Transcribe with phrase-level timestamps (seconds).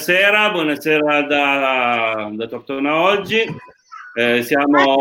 [0.00, 3.44] Buonasera, buonasera da, da Tortona oggi.
[4.14, 4.96] Eh, siamo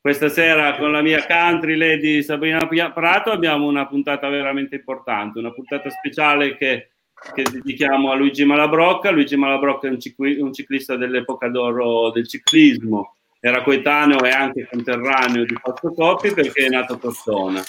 [0.00, 3.32] questa sera con la mia country lady Sabrina Prato.
[3.32, 6.90] Abbiamo una puntata veramente importante, una puntata speciale che,
[7.34, 9.10] che dedichiamo a Luigi Malabrocca.
[9.10, 14.68] Luigi Malabrocca è un, cicli, un ciclista dell'epoca d'oro del ciclismo, era coetaneo e anche
[14.70, 17.60] conterraneo di Fausto Coppi perché è nato a Tortona.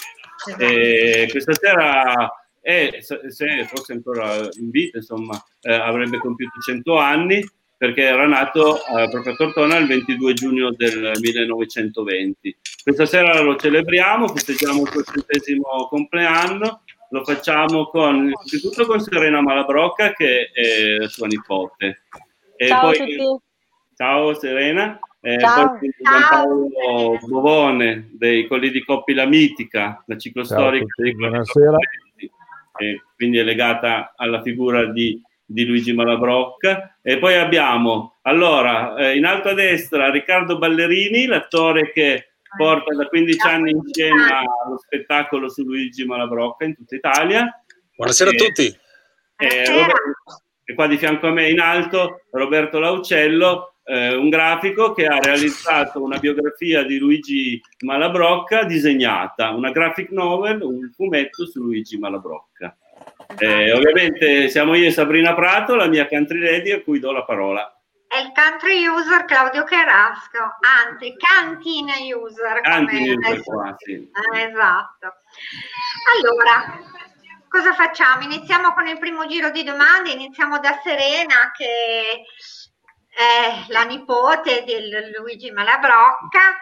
[0.58, 2.32] E questa sera
[2.64, 7.44] e se fosse ancora in vita, insomma, eh, avrebbe compiuto 100 anni
[7.76, 12.56] perché era nato eh, proprio a Tortona il 22 giugno del 1920.
[12.84, 19.40] Questa sera lo celebriamo, festeggiamo il suo centesimo compleanno, lo facciamo con, innanzitutto con Serena
[19.40, 22.02] Malabrocca che è sua nipote.
[22.54, 23.44] E ciao poi, a tutti.
[23.96, 25.00] Ciao Serena.
[25.20, 25.78] Eh, ciao.
[25.78, 30.86] Poi Giampaolo Bovone dei Colli di Coppi La Mitica, la ciclostorica.
[31.16, 31.76] Buonasera
[32.78, 36.98] e quindi è legata alla figura di, di Luigi Malabrocca.
[37.02, 43.06] E poi abbiamo, allora, eh, in alto a destra Riccardo Ballerini, l'attore che porta da
[43.06, 47.62] 15 anni in scena lo spettacolo su Luigi Malabrocca in tutta Italia.
[47.96, 48.78] Buonasera e, a tutti.
[49.36, 54.92] E, Roberto, e qua di fianco a me in alto Roberto Laucello, eh, un grafico
[54.92, 61.60] che ha realizzato una biografia di Luigi Malabrocca disegnata, una graphic novel, un fumetto su
[61.62, 62.76] Luigi Malabrocca.
[63.38, 67.24] Eh, ovviamente siamo io e Sabrina Prato, la mia country lady, a cui do la
[67.24, 67.76] parola.
[68.06, 72.60] È il country user Claudio Carrasco, anzi cantina user.
[72.60, 73.92] Cantina user qua, sì.
[73.92, 75.14] eh, esatto.
[76.20, 76.78] Allora,
[77.48, 78.22] cosa facciamo?
[78.22, 82.26] Iniziamo con il primo giro di domande, iniziamo da Serena che
[83.14, 84.74] è la nipote di
[85.16, 86.56] Luigi Malabrocca.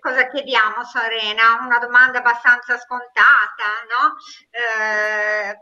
[0.00, 1.64] Cosa chiediamo, Serena?
[1.64, 4.16] Una domanda abbastanza scontata, no?
[4.50, 5.56] Eh,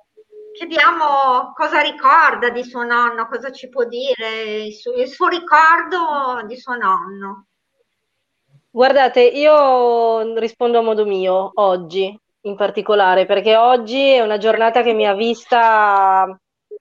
[0.52, 6.42] chiediamo cosa ricorda di suo nonno, cosa ci può dire, il suo, il suo ricordo
[6.44, 7.46] di suo nonno.
[8.68, 14.92] Guardate, io rispondo a modo mio, oggi in particolare, perché oggi è una giornata che
[14.92, 16.26] mi ha vista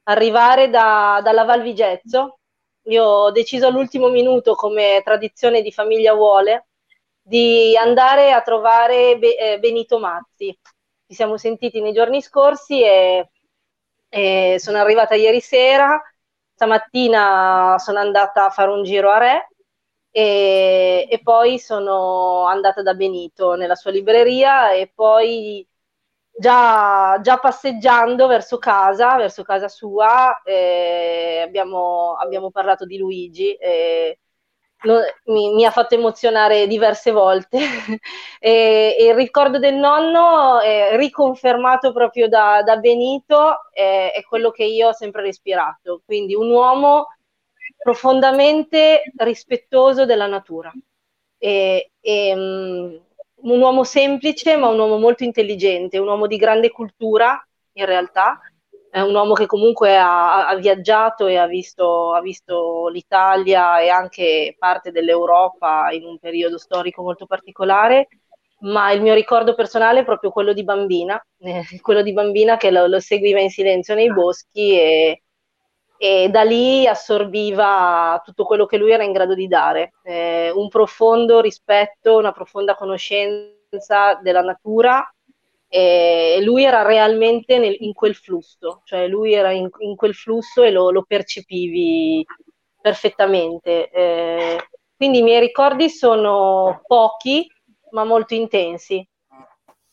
[0.04, 2.40] arrivare da, dalla Val Vigezzo,
[2.84, 6.68] io ho deciso all'ultimo minuto, come tradizione di famiglia vuole,
[7.22, 10.58] di andare a trovare eh, Benito Mazzi.
[11.08, 13.30] Ci siamo sentiti nei giorni scorsi e,
[14.10, 16.02] e, sono arrivata ieri sera.
[16.54, 19.48] Stamattina sono andata a fare un giro a Re
[20.12, 25.66] e, e poi sono andata da Benito nella sua libreria e poi
[26.38, 33.54] già, già, passeggiando verso casa, verso casa sua, eh, abbiamo, abbiamo, parlato di Luigi.
[33.56, 34.20] Eh,
[34.84, 37.60] lo, mi, mi, ha fatto emozionare diverse volte
[38.40, 44.50] e, e, il ricordo del nonno è riconfermato proprio da, da Benito è, è, quello
[44.52, 47.08] che io ho sempre respirato quindi un uomo
[47.78, 50.72] profondamente rispettoso della natura
[51.38, 52.96] e, e mm,
[53.44, 57.44] un uomo semplice, ma un uomo molto intelligente, un uomo di grande cultura,
[57.74, 58.40] in realtà,
[58.90, 63.90] è un uomo che comunque ha, ha viaggiato e ha visto, ha visto, l'Italia e
[63.90, 68.10] anche parte dell'Europa in un periodo storico molto particolare,
[68.62, 72.70] ma il mio ricordo personale è proprio quello di bambina, eh, quello di bambina che
[72.70, 75.24] lo, lo, seguiva in silenzio nei boschi e,
[76.04, 80.68] e, da lì assorbiva tutto quello che lui era in grado di dare, eh, un
[80.68, 85.08] profondo rispetto, una profonda conoscenza della natura
[85.68, 90.64] e lui era realmente nel, in quel flusso, cioè lui era in, in quel flusso
[90.64, 92.26] e lo, lo percepivi
[92.82, 93.92] perfettamente.
[93.92, 94.58] Eh,
[94.98, 97.48] quindi i miei ricordi sono pochi
[97.92, 99.08] ma molto intensi.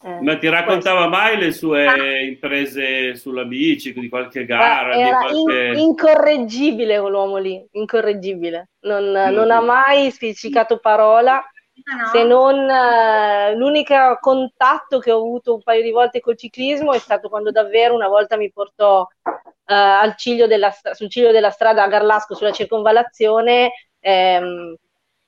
[0.01, 1.17] Eh, ma ti raccontava questo.
[1.17, 2.21] mai le sue ah.
[2.21, 4.95] imprese sulla bici, di qualche gara?
[4.95, 5.73] Era qualche...
[5.75, 8.71] in, incorreggibile quell'uomo lì, incorreggibile.
[8.81, 9.35] Non, mm.
[9.35, 11.45] non ha mai spiccicato parola
[11.85, 12.09] no.
[12.13, 16.99] se non uh, l'unico contatto che ho avuto un paio di volte col ciclismo è
[16.99, 21.89] stato quando davvero una volta mi portò uh, ciglio della, sul ciglio della strada a
[21.89, 24.77] Garlasco sulla circonvallazione ehm,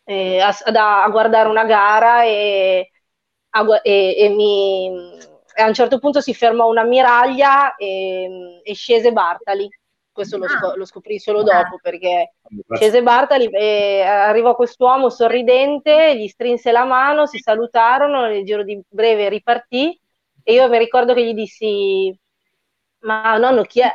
[0.04, 2.90] eh, a, a, a, guardare una gara e,
[3.50, 5.18] a, e, e mi,
[5.56, 9.68] a un certo punto si fermò una miraglia e, e scese Bartali.
[10.12, 12.34] Questo lo, scop- lo scoprì solo dopo perché
[12.74, 18.80] scese Bartali e arrivò quest'uomo sorridente, gli strinse la mano, si salutarono, nel giro di
[18.88, 19.98] breve ripartì
[20.42, 22.14] e io mi ricordo che gli dissi
[23.00, 23.90] ma nonno chi è?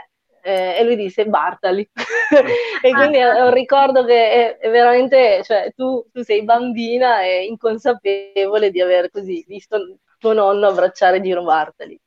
[0.47, 1.89] Eh, e lui disse Bartali
[2.83, 7.45] e quindi è un ricordo che è, è veramente, cioè tu, tu, sei bambina e
[7.45, 11.99] inconsapevole di aver così visto tuo nonno abbracciare Giro Bartali.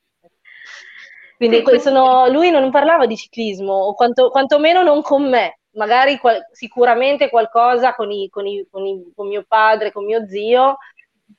[1.36, 6.38] Quindi sono, lui non parlava di ciclismo, o quanto, quantomeno non con me, magari qual,
[6.52, 10.76] sicuramente qualcosa con, i, con, i, con, i, con mio padre, con mio zio,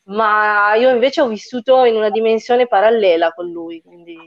[0.03, 4.17] ma io invece ho vissuto in una dimensione parallela con lui, quindi,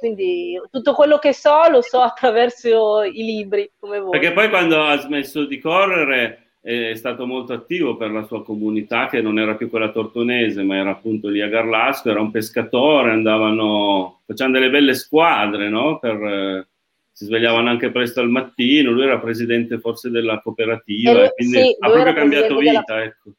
[0.00, 4.10] quindi, tutto quello che so lo so attraverso i libri, come voi.
[4.10, 9.08] Perché poi quando ha smesso di correre è stato molto attivo per la sua comunità
[9.08, 13.12] che non era più quella tortonese ma era appunto lì a Garlasco, era un pescatore,
[13.12, 15.98] andavano, facevano delle belle squadre, no?
[15.98, 16.68] Per, eh,
[17.12, 21.76] si svegliavano anche presto al mattino, lui era presidente forse della cooperativa, lui, quindi sì,
[21.78, 22.82] ha proprio cambiato vita.
[22.86, 23.04] Della...
[23.04, 23.30] Ecco.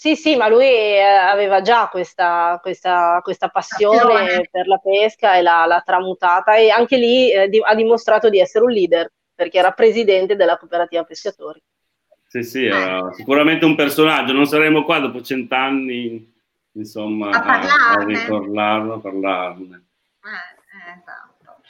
[0.00, 5.42] Sì, sì, ma lui eh, aveva già questa, questa, questa passione per la pesca e
[5.42, 9.58] l'ha, l'ha tramutata e anche lì eh, di, ha dimostrato di essere un leader perché
[9.58, 11.62] era presidente della cooperativa pescatori.
[12.28, 14.32] Sì, sì, era sicuramente un personaggio.
[14.32, 16.32] Non saremo qua dopo cent'anni,
[16.72, 19.84] insomma, a, a, a ricordarlo, a parlarne.
[20.24, 21.60] Eh, esatto.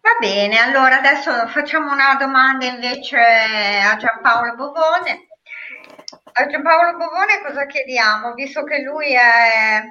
[0.00, 5.26] Va bene, allora adesso facciamo una domanda invece a Giampaolo Bovone.
[6.32, 8.34] A Giampaolo Bovone cosa chiediamo?
[8.34, 9.82] Visto che lui è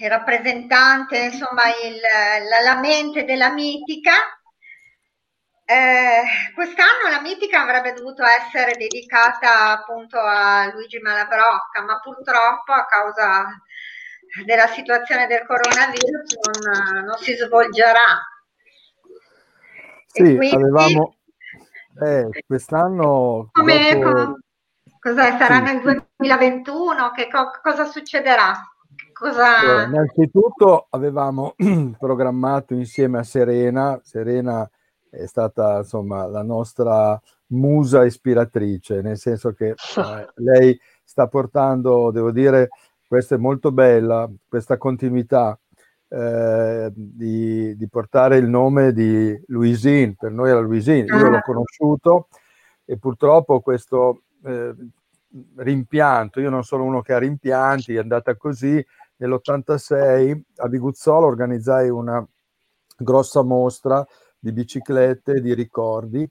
[0.00, 4.12] il rappresentante, insomma, il, la, la mente della mitica,
[5.64, 6.22] eh,
[6.54, 13.46] quest'anno la mitica avrebbe dovuto essere dedicata appunto a Luigi Malabrocca, ma purtroppo a causa
[14.44, 18.18] della situazione del coronavirus non, non si svolgerà.
[20.06, 21.17] Sì, quindi, avevamo
[22.00, 23.48] eh, quest'anno.
[23.52, 24.38] Come, dopo...
[24.98, 25.74] cosa sarà sì.
[25.74, 25.80] nel
[26.16, 27.10] 2021?
[27.12, 28.54] Che co- cosa succederà?
[29.12, 29.58] Cosa...
[29.58, 31.54] Allora, innanzitutto avevamo
[31.98, 34.68] programmato insieme a Serena, Serena
[35.10, 42.30] è stata insomma la nostra musa ispiratrice, nel senso che eh, lei sta portando, devo
[42.30, 42.68] dire,
[43.06, 45.58] questa è molto bella, questa continuità
[46.08, 51.42] eh, di, di, portare il nome di Louisine, per noi era Louisine, io l'ho ah.
[51.42, 52.28] conosciuto
[52.84, 54.74] e purtroppo questo eh,
[55.56, 58.84] rimpianto, io non sono uno che ha rimpianti, è andata così,
[59.16, 62.26] nell'86 a Viguzzolo organizzai una
[62.96, 64.06] grossa mostra
[64.38, 66.28] di biciclette, di ricordi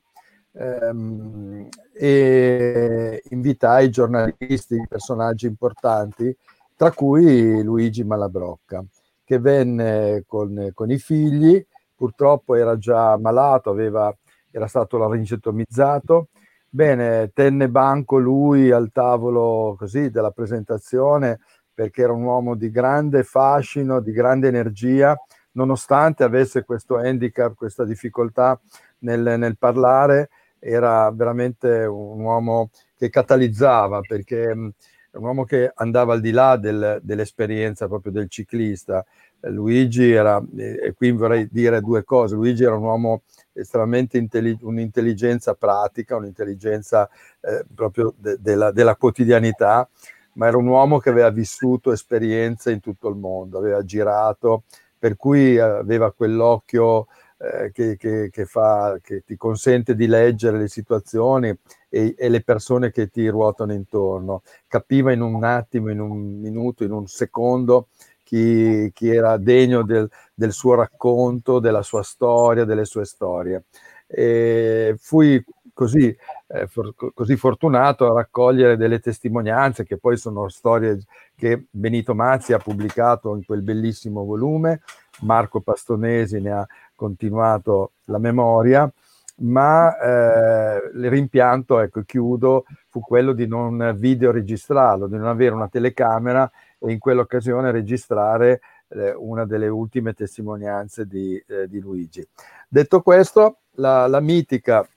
[0.53, 6.35] ehm, e invitai giornalisti, personaggi importanti,
[6.75, 8.83] tra cui Luigi Malabrocca,
[9.27, 11.62] che venne con, con i figli,
[11.94, 14.15] purtroppo era già malato, aveva,
[14.50, 16.29] era stato laringetomizzato,
[16.69, 21.39] Bene, tenne banco lui al tavolo così della presentazione
[21.74, 25.18] perché era un uomo di grande fascino, di grande energia.
[25.53, 28.59] Nonostante avesse questo handicap, questa difficoltà
[29.00, 34.73] nel, nel parlare, era veramente un uomo che catalizzava perché
[35.12, 39.06] un uomo che andava al di là del, dell'esperienza proprio del ciclista.
[39.42, 43.21] Luigi era, e qui vorrei dire due cose, Luigi era un uomo
[43.54, 47.07] estremamente intellig- un'intelligenza pratica, un'intelligenza
[47.42, 49.87] eh, proprio de- della, della quotidianità,
[50.33, 54.64] ma era un uomo che aveva vissuto esperienze in tutto il mondo, aveva girato,
[54.97, 57.07] per cui aveva quell'occhio
[57.39, 61.56] eh, che, che, che, fa, che, ti consente di leggere le situazioni
[61.87, 64.41] e, e, le persone che ti ruotano intorno.
[64.67, 67.89] Capiva in un attimo, in un minuto, in un secondo
[68.23, 73.65] chi, chi era degno del, del, suo racconto, della sua storia, delle sue storie.
[74.07, 76.15] E fui così,
[76.47, 80.97] eh, for, così fortunato a raccogliere delle testimonianze che poi sono storie
[81.35, 84.81] che Benito Mazzi ha pubblicato in quel bellissimo volume,
[85.21, 86.67] Marco Pastonesi ne ha
[86.97, 88.92] continuato la memoria,
[89.39, 95.69] ma eh, il rimpianto, ecco, chiudo, fu quello di non videoregistrarlo, di non avere una
[95.69, 96.49] telecamera
[96.80, 102.27] e in quell'occasione registrare eh, una delle ultime testimonianze di, eh, di Luigi.
[102.68, 104.87] Detto questo, la, la mitica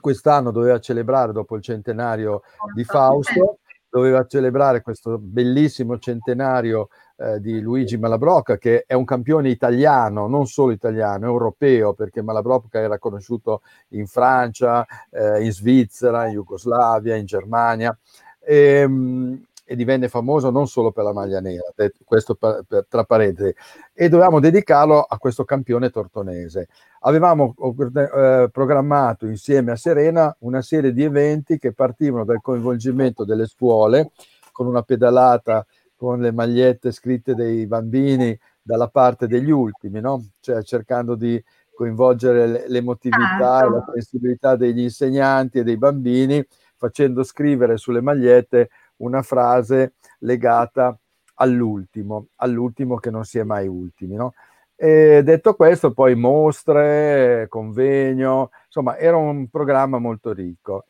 [0.00, 2.42] quest'anno doveva celebrare dopo il centenario
[2.74, 9.48] di Fausto, doveva celebrare questo bellissimo centenario eh, di Luigi Malabrocca, che è un campione
[9.48, 16.34] italiano, non solo italiano, europeo, perché Malabrocca era conosciuto in Francia, eh, in Svizzera, in
[16.34, 17.96] Jugoslavia, in Germania.
[18.40, 21.64] E, ehm, e divenne famoso non solo per la maglia nera,
[22.04, 23.52] questo per, per, tra parentesi,
[23.92, 26.68] e dovevamo dedicarlo a questo campione tortonese.
[27.00, 33.46] Avevamo eh, programmato insieme a Serena una serie di eventi che partivano dal coinvolgimento delle
[33.46, 34.12] scuole
[34.52, 35.66] con una pedalata
[35.96, 40.26] con le magliette scritte dei bambini dalla parte degli ultimi, no?
[40.40, 41.42] cioè cercando di
[41.74, 46.44] coinvolgere l'emotività e la sensibilità degli insegnanti e dei bambini,
[46.76, 50.98] facendo scrivere sulle magliette una frase legata
[51.34, 54.14] all'ultimo, all'ultimo che non si è mai ultimi.
[54.14, 54.32] No?
[54.74, 60.84] E detto questo, poi mostre, convegno, insomma, era un programma molto ricco.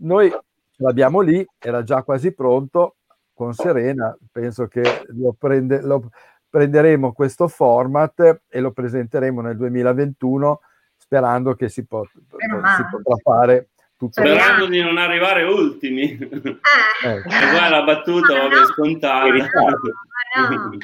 [0.00, 0.30] Noi
[0.76, 2.96] l'abbiamo lì, era già quasi pronto,
[3.34, 6.10] con Serena, penso che lo, prende, lo
[6.48, 10.60] prenderemo questo format e lo presenteremo nel 2021
[10.96, 16.58] sperando che si, pot- si potrà fare tutto sperando di non arrivare ultimi eh.
[17.04, 17.22] eh.
[17.24, 18.66] e la battuta no, no.
[18.66, 19.38] scontata no,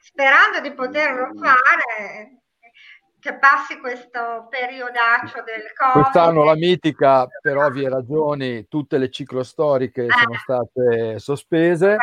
[0.00, 2.43] sperando di poterlo fare
[3.24, 6.02] che passi questo periodaccio del Covid.
[6.02, 10.10] Quest'anno la mitica, per ovvie ragioni, tutte le ciclostoriche eh.
[10.10, 11.96] sono state sospese.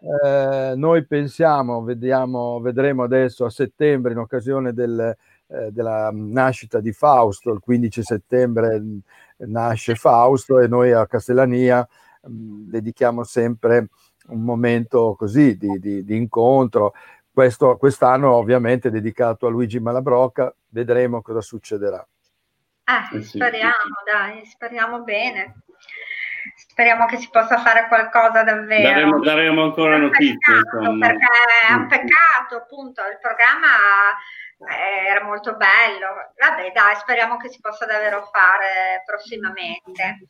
[0.00, 5.14] Eh, noi pensiamo, vediamo, vedremo adesso a settembre in occasione del,
[5.48, 8.82] eh, della nascita di Fausto, il 15 settembre
[9.36, 11.86] nasce Fausto e noi a Castellania
[12.22, 13.88] mh, mm, dedichiamo sempre
[14.28, 16.94] un momento così di, di, di incontro
[17.34, 22.06] questo, quest'anno ovviamente dedicato a Luigi Malabrocca, vedremo cosa succederà.
[22.84, 23.72] Eh, speriamo,
[24.06, 25.56] dai, speriamo bene.
[26.54, 28.88] Speriamo che si possa fare qualcosa davvero.
[28.88, 30.62] Daremo, daremo ancora notizie.
[31.00, 31.26] Perché
[31.68, 33.66] è un peccato, appunto, il programma
[34.70, 36.06] eh, era molto bello.
[36.38, 40.26] Vabbè, dai, speriamo che si possa davvero fare prossimamente.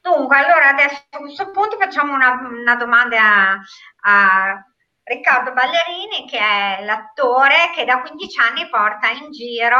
[0.00, 3.60] Dunque, allora adesso a questo punto facciamo una, una domanda a,
[4.00, 4.67] a
[5.08, 9.78] Riccardo Ballerini, che è l'attore che da 15 anni porta in giro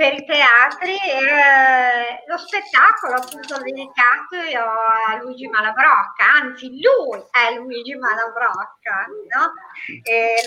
[0.00, 7.94] per i teatri eh, lo spettacolo appunto dedicato a Luigi Malabrocca, anzi lui è Luigi
[7.96, 9.52] Malabrocca, no?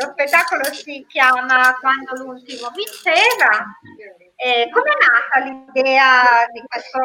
[0.02, 3.78] Lo spettacolo si chiama Quando l'ultimo vinceva.
[4.44, 7.00] Come è nata l'idea di questo,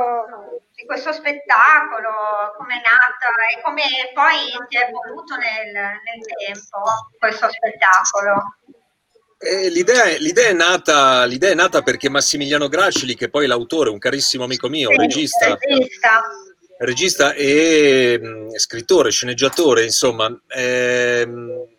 [0.75, 2.11] di questo spettacolo?
[2.57, 6.83] Come è nata e come poi si è evoluto nel, nel tempo
[7.17, 8.59] questo spettacolo?
[9.41, 13.91] Eh, l'idea, l'idea, è nata, l'idea, è nata, perché Massimiliano Gracili, che poi è l'autore,
[13.91, 16.23] un carissimo amico mio, sì, regista, regista.
[16.79, 21.78] regista e mh, mm, scrittore, sceneggiatore, insomma, ehm,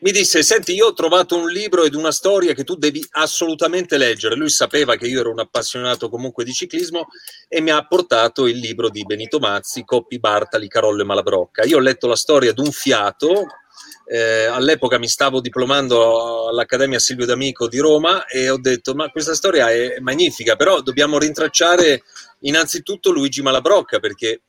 [0.00, 3.98] mi disse, senti, io ho trovato un libro ed una storia che tu devi assolutamente
[3.98, 4.34] leggere.
[4.34, 7.08] Lui sapeva che io ero un appassionato comunque di ciclismo
[7.48, 11.64] e mi ha portato il libro di Benito Mazzi, Coppi, Bartali, Carollo e Malabrocca.
[11.64, 13.46] Io ho letto la storia d'un fiato,
[14.06, 19.34] eh, all'epoca mi stavo diplomando all'Accademia Silvio D'Amico di Roma e ho detto ma questa
[19.34, 22.02] storia è magnifica, però dobbiamo rintracciare
[22.40, 24.40] innanzitutto Luigi Malabrocca perché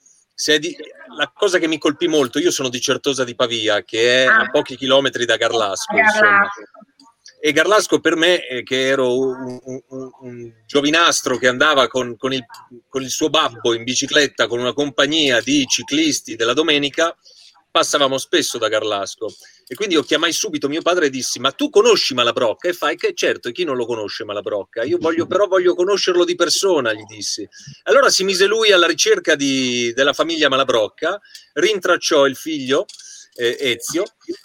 [0.60, 0.76] di...
[1.18, 4.40] la cosa che mi colpì molto, io sono di Certosa di Pavia che è a
[4.40, 4.50] ah.
[4.50, 5.94] pochi chilometri da Garlasco.
[7.44, 9.82] E Garlasco per me, eh, che ero un, un,
[10.22, 12.46] un, giovinastro che andava con, con, il,
[12.88, 17.18] con il suo babbo in bicicletta con una compagnia di ciclisti della domenica,
[17.72, 19.34] passavamo spesso da Garlasco
[19.66, 22.68] e quindi io chiamai subito mio padre e dissi ma tu conosci Malabrocca?
[22.68, 24.84] E fai che certo, e chi non lo conosce Malabrocca?
[24.84, 27.48] Io voglio però voglio conoscerlo di persona, gli dissi.
[27.84, 31.20] Allora si mise lui alla ricerca di, della famiglia Malabrocca,
[31.54, 32.86] rintracciò il figlio
[33.36, 34.04] eh, Ezio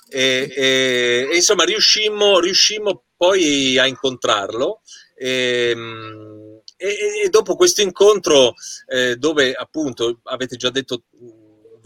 [0.09, 4.83] e, e, e, insomma riuscimmo, riuscimmo poi a incontrarlo.
[5.17, 8.55] Ehm, e, e, dopo questo incontro,
[8.87, 11.05] eh, dove appunto avete già detto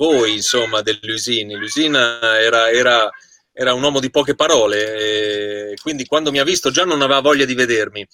[0.00, 1.56] voi, insomma, del Lusini.
[1.56, 3.10] Lusini era, era,
[3.52, 7.44] era, un uomo di poche parole, quindi quando mi ha visto già non aveva voglia
[7.44, 8.06] di vedermi.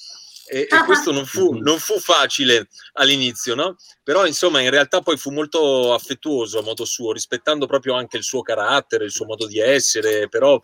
[0.49, 3.76] E, e questo non fu, non fu, facile all'inizio, no?
[4.05, 8.23] Però insomma in realtà poi fu molto affettuoso a modo suo, rispettando proprio anche il
[8.23, 10.61] suo carattere, il suo modo di essere, però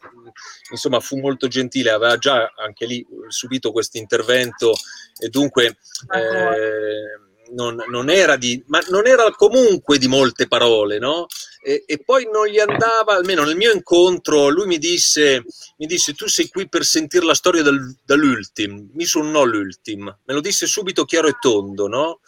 [0.71, 4.73] insomma fu molto gentile, aveva già anche lì subito questo intervento
[5.19, 5.79] e dunque...
[6.15, 7.22] Eh,
[7.55, 11.27] non, non, era di, ma non era comunque di molte parole, no?
[11.63, 15.45] E, e, poi non gli andava, almeno nel mio incontro, lui mi disse,
[15.79, 20.35] mi disse tu sei qui per sentire la storia del, dell'ultim, mi suonò l'ultim, me
[20.35, 22.21] lo disse subito chiaro e tondo, no?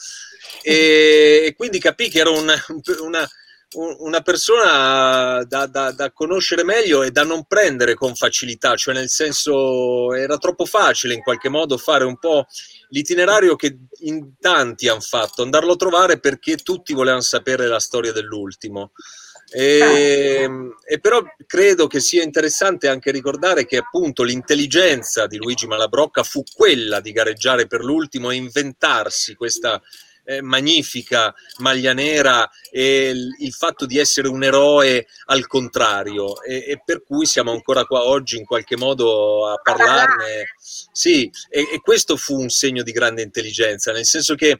[0.62, 2.54] E, e quindi capì che era una,
[3.00, 3.28] una
[3.76, 9.08] una persona da, da, da, conoscere meglio e da non prendere con facilità, cioè nel
[9.08, 12.46] senso era troppo facile in qualche modo fare un po'
[12.94, 18.12] l'itinerario che in tanti hanno fatto, andarlo a trovare perché tutti volevano sapere la storia
[18.12, 18.92] dell'ultimo.
[19.50, 20.48] E,
[20.86, 26.42] e, però credo che sia interessante anche ricordare che appunto l'intelligenza di Luigi Malabrocca fu
[26.54, 29.80] quella di gareggiare per l'ultimo e inventarsi questa
[30.24, 36.64] eh, magnifica maglia nera e il, il, fatto di essere un eroe al contrario e,
[36.66, 40.46] e, per cui siamo ancora qua oggi in qualche modo a parlarne.
[40.92, 44.58] Sì, e, e questo fu un segno di grande intelligenza, nel senso che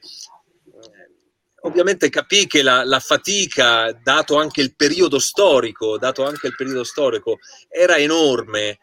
[1.65, 6.83] ovviamente capì che la, la, fatica, dato anche il periodo storico, dato anche il periodo
[6.83, 8.79] storico, era enorme.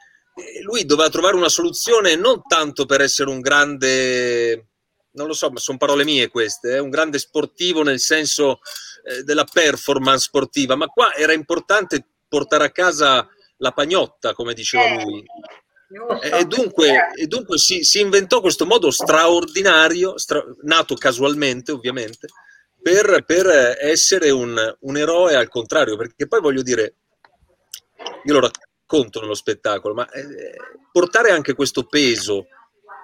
[0.65, 4.72] Lui doveva trovare una soluzione non tanto per essere un grande,
[5.13, 8.61] non lo so, ma sono parole mie queste, eh, un grande sportivo nel senso
[9.05, 13.29] eh, della performance sportiva, ma qua era importante portare a casa
[13.59, 15.25] la pagnotta, come diceva eh, lui.
[16.23, 22.29] E dunque, e dunque si, si, inventò questo modo straordinario, stra, nato casualmente ovviamente,
[22.81, 26.95] per, per essere un, un, eroe al contrario, perché poi voglio dire,
[28.25, 30.57] io lo racconto nello spettacolo, ma eh,
[30.91, 32.47] portare anche questo peso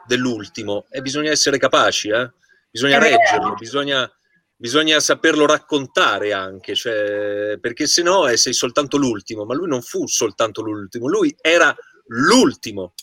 [0.09, 2.33] dell'ultimo e bisogna essere capaci, eh?
[2.71, 4.11] bisogna reggerlo, bisogna,
[4.57, 9.83] bisogna, saperlo raccontare anche, cioè, perché se no eh, sei soltanto l'ultimo, ma lui non
[9.83, 11.75] fu soltanto l'ultimo, lui era
[12.07, 12.95] l'ultimo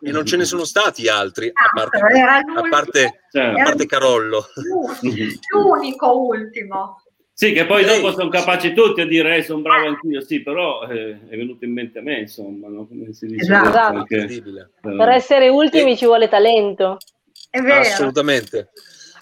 [0.00, 4.46] e non ce ne sono stati altri a parte, a parte, a parte Carollo.
[5.52, 7.02] L'unico ultimo.
[7.40, 10.82] Sì, che poi dopo sono capaci tutti a dire eh, sono bravo anch'io, sì, però
[10.88, 12.84] eh, è venuto in mente a me, insomma, no?
[12.88, 13.44] come si dice.
[13.44, 14.04] Esatto.
[14.08, 15.96] Perché, eh, per essere ultimi e...
[15.96, 16.96] ci vuole talento.
[17.48, 17.78] È vero.
[17.78, 18.70] Assolutamente.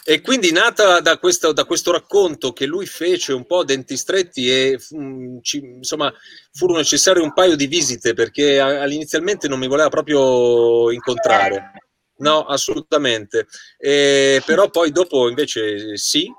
[0.03, 4.51] E quindi nata da questo, da questo, racconto che lui fece un po' denti stretti
[4.51, 6.11] e um, ci, insomma
[6.53, 11.73] furono necessarie un paio di visite perché inizialmente non mi voleva proprio incontrare.
[12.19, 13.47] No, assolutamente.
[13.77, 16.33] Eh, però poi dopo invece sì,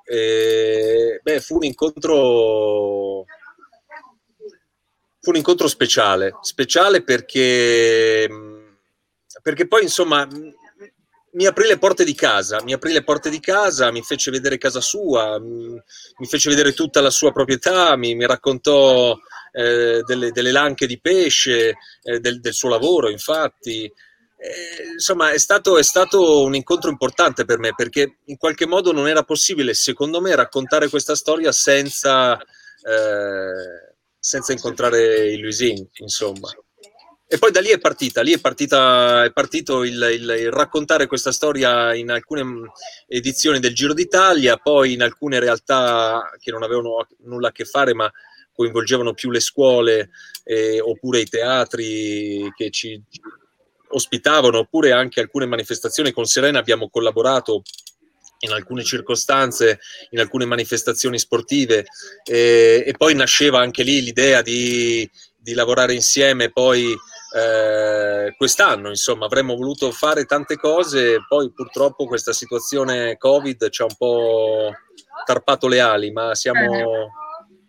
[1.18, 3.26] eh, beh, fu un incontro
[5.28, 8.30] fu un incontro speciale, speciale perché,
[9.42, 10.26] perché poi insomma
[11.32, 14.58] mi aprì le porte di casa, mi aprì le porte di casa, mi fece vedere
[14.58, 15.82] casa sua, mi,
[16.28, 19.18] fece vedere tutta la sua proprietà, mi, mi raccontò
[19.52, 23.92] eh, delle, delle, lanche di pesce, eh, del, del, suo lavoro, infatti.
[24.40, 28.92] Eh, insomma, è stato, è stato, un incontro importante per me perché in qualche modo
[28.92, 36.50] non era possibile, secondo me, raccontare questa storia senza, eh, senza incontrare il Luisin, insomma.
[37.30, 41.08] E poi da lì è partita, lì è, partita, è partito il, il, il, raccontare
[41.08, 42.66] questa storia in alcune mm,
[43.08, 47.94] edizioni del Giro d'Italia, poi in alcune realtà che non avevano nulla a che fare,
[47.94, 48.10] ma
[48.54, 50.10] coinvolgevano più le scuole
[50.44, 53.02] eh, oppure i teatri che ci
[53.90, 56.12] ospitavano, oppure anche alcune manifestazioni.
[56.12, 57.64] Con Serena abbiamo collaborato
[58.40, 59.80] in alcune circostanze,
[60.12, 61.86] in alcune manifestazioni sportive
[62.24, 66.96] eh, e poi nasceva anche lì l'idea di, di lavorare insieme poi
[67.36, 73.86] eh, quest'anno, insomma, avremmo voluto fare tante cose, poi purtroppo questa situazione Covid ci ha
[73.86, 74.72] un po'
[75.26, 77.10] tarpato le ali, ma siamo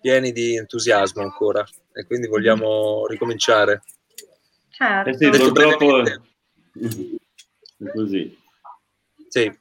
[0.00, 3.82] pieni di entusiasmo ancora e quindi vogliamo ricominciare.
[4.78, 5.08] Certo.
[5.10, 8.38] Eh sì, purtroppo è così.
[9.28, 9.52] Sì.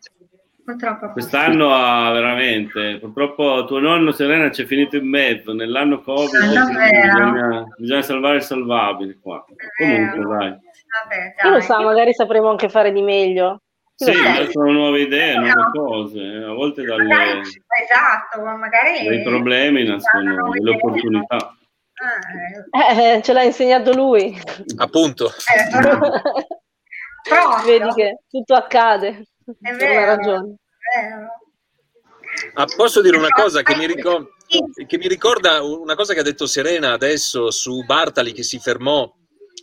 [0.63, 6.29] Purtroppo Quest'anno ha veramente, purtroppo tuo nonno Serena ci è finito in mezzo, nell'anno Covid
[6.29, 9.43] bisogna, bisogna, salvare il salvabile qua.
[9.77, 10.49] Comunque dai.
[10.49, 11.51] Vabbè, dai.
[11.51, 13.61] Lo sa, magari sapremo anche fare di meglio.
[13.95, 14.13] Sì,
[14.51, 20.71] sono nuove idee, nuove cose, eh, a volte dalle, esatto, magari dai problemi nascono delle
[20.71, 21.57] opportunità.
[21.99, 23.17] Ah, eh.
[23.17, 24.39] eh, ce l'ha insegnato lui.
[24.77, 25.29] Appunto.
[25.29, 25.69] Eh,
[27.65, 29.27] Vedi che tutto accade.
[29.61, 30.55] È vero, ragione.
[32.53, 34.27] Ah, posso dire una cosa che mi, ricorda,
[34.85, 39.11] che mi, ricorda, una cosa che ha detto Serena adesso su Bartali che si fermò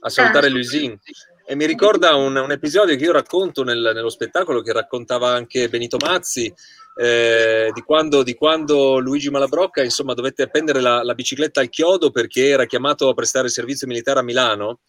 [0.00, 0.50] a salutare ah.
[0.50, 0.98] Luisin
[1.46, 5.68] e mi ricorda un, un, episodio che io racconto nel, nello spettacolo che raccontava anche
[5.68, 6.52] Benito Mazzi
[6.96, 12.10] eh, di, quando, di, quando, Luigi Malabrocca insomma dovette appendere la, la bicicletta al chiodo
[12.10, 14.80] perché era chiamato a prestare servizio militare a Milano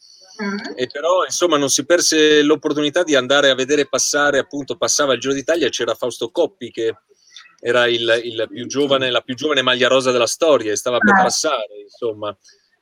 [0.44, 0.74] Mm.
[0.76, 5.20] E però insomma non si perse l'opportunità di andare a vedere passare, appunto passava il
[5.20, 6.98] Giro d'Italia, c'era Fausto Coppi che
[7.62, 11.14] era il, il più giovane, la più giovane maglia rosa della storia e stava per
[11.14, 11.24] ah.
[11.24, 12.36] passare, insomma.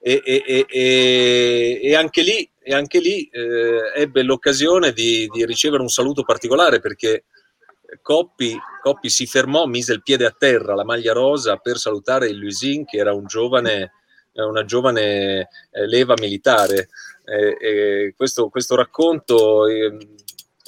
[0.06, 5.88] E, e, e, e, anche lì, anche lì eh, ebbe l'occasione di, di, ricevere un
[5.88, 7.24] saluto particolare perché
[8.02, 12.38] Coppi, Coppi, si fermò, mise il piede a terra, la maglia rosa, per salutare il
[12.38, 13.92] Luisin, che era un giovane,
[14.34, 16.90] una giovane eh, leva militare.
[18.16, 19.90] Questo, questo, racconto è,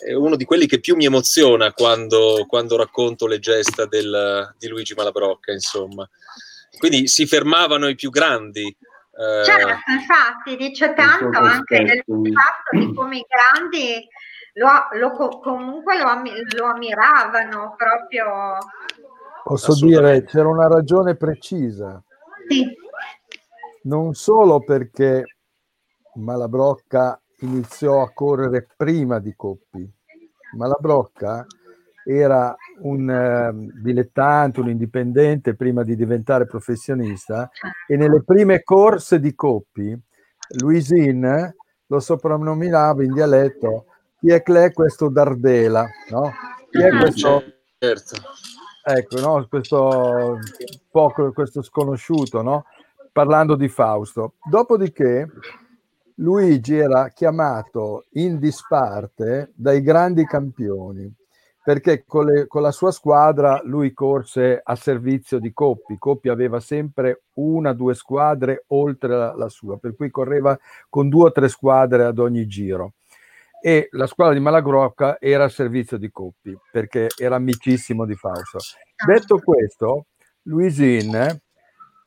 [0.07, 4.67] è, uno di quelli che più mi emoziona quando, quando racconto le gesta del, di
[4.67, 6.09] Luigi Malabrocca, insomma.
[6.77, 8.63] Quindi si fermavano i più grandi.
[8.63, 14.05] Eh, certo, infatti, dice tanto anche del fatto di come i grandi
[14.55, 16.05] lo, lo, comunque lo,
[16.57, 18.57] lo ammiravano proprio.
[19.43, 22.01] Posso dire, c'era una ragione precisa.
[22.47, 22.65] Sì.
[23.83, 25.23] Non solo perché
[26.15, 29.87] Malabrocca iniziò a correre prima di Coppi.
[30.53, 31.45] Malabrocca
[32.05, 37.49] era un uh, dilettante, un indipendente prima di diventare professionista
[37.87, 39.99] e nelle prime corse di Coppi,
[40.59, 41.53] Luisin
[41.87, 43.85] lo soprannominava in dialetto
[44.19, 46.31] chi è Cle questo Dardela, no?
[46.69, 47.43] Chi è questo...
[47.77, 48.15] Certo.
[48.87, 49.47] Ecco, no?
[49.49, 50.39] questo,
[50.91, 52.65] poco, questo sconosciuto, no?
[53.15, 54.33] parlando di Fausto.
[54.43, 55.25] Dopodiché
[56.15, 61.09] Luigi era chiamato in disparte dai grandi campioni
[61.63, 65.97] perché con, le, con, la sua squadra lui corse a servizio di Coppi.
[65.97, 71.07] Coppi aveva sempre una o due squadre oltre la, la, sua, per cui correva con
[71.09, 72.93] due o tre squadre ad ogni giro.
[73.65, 78.59] E la squadra di Malagrocca era a servizio di Coppi perché era amicissimo di Fausto.
[79.07, 80.05] Detto questo,
[80.43, 81.41] Luisin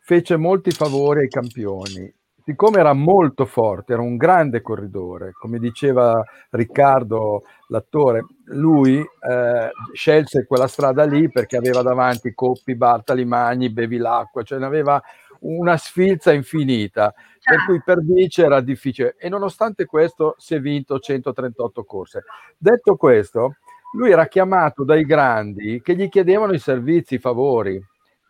[0.04, 2.14] fece molti favori ai campioni
[2.48, 10.46] siccome era molto forte, era un grande corridore, come diceva Riccardo, l'attore, lui eh, scelse
[10.46, 14.98] quella strada lì perché aveva davanti Coppi, Bartali, Magni, Bevilacqua, cioè ne aveva
[15.40, 19.16] una sfilza infinita, per cui per vincere era difficile.
[19.18, 22.24] E nonostante questo si è vinto 138 corse.
[22.56, 23.56] Detto questo,
[23.94, 27.80] lui era chiamato dai grandi che gli chiedevano i servizi, i favori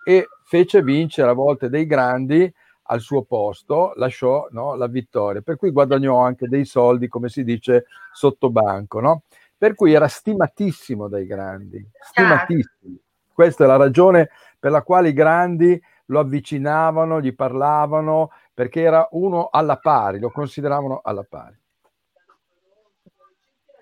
[0.04, 2.52] e fece vincere a volte dei grandi
[2.90, 7.44] al suo posto, lasciò no, la vittoria, per cui guadagnò anche dei soldi, come si
[7.44, 9.24] dice, sotto banco, no?
[9.56, 12.96] Per cui era stimatissimo dai grandi, stimatissimo.
[13.30, 19.06] Questa è la ragione per la quale i grandi lo avvicinavano, gli parlavano, perché era
[19.12, 21.56] uno alla pari, lo consideravano alla pari.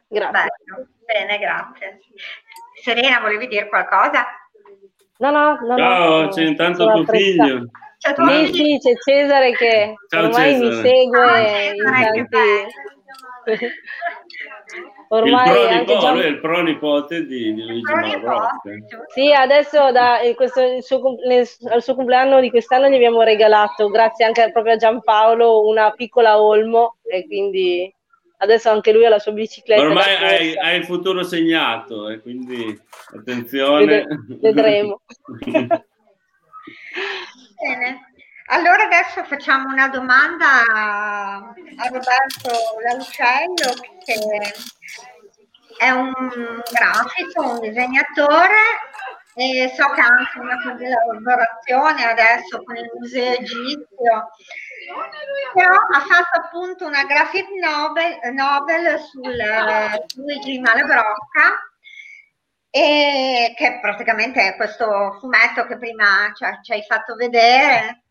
[0.08, 0.50] Grazie.
[1.04, 2.00] Bene, grazie.
[2.82, 4.24] Serena, volevi dire qualcosa?
[5.18, 5.76] No, no, no.
[5.76, 7.70] Ciao, no, c'è intanto tuo figlio.
[7.98, 10.68] Ciao, sì, sì, c'è Cesare che Ciao, ormai Cesare.
[10.68, 12.38] mi segue ah, in tanti...
[15.09, 16.12] ormai il anche già...
[16.14, 18.61] è il pronipote di, di Luigi Mavrocca.
[19.12, 23.22] Sì, adesso da, eh, questo, il suo, nel, al suo compleanno di quest'anno gli abbiamo
[23.22, 27.92] regalato, grazie anche proprio a Giampaolo, una piccola Olmo e quindi
[28.38, 29.83] adesso anche lui ha la sua bicicletta.
[29.83, 32.79] Ormai hai, hai, il futuro segnato e quindi
[33.14, 34.07] attenzione.
[34.40, 35.00] Vedremo.
[37.57, 38.14] Bene.
[38.48, 41.52] Allora adesso facciamo una domanda a
[41.90, 43.72] Roberto Laucello
[44.04, 44.14] che
[45.78, 46.12] è un
[46.70, 48.54] grafico, un disegnatore
[49.35, 54.30] e so che ha anche una collaborazione adesso con il Museo Egizio,
[55.52, 59.37] però ha fatto appunto una graphic novel, novel sul
[60.14, 61.68] Luigi Malabrocca
[62.70, 68.02] e che praticamente è questo fumetto che prima ci hai fatto vedere.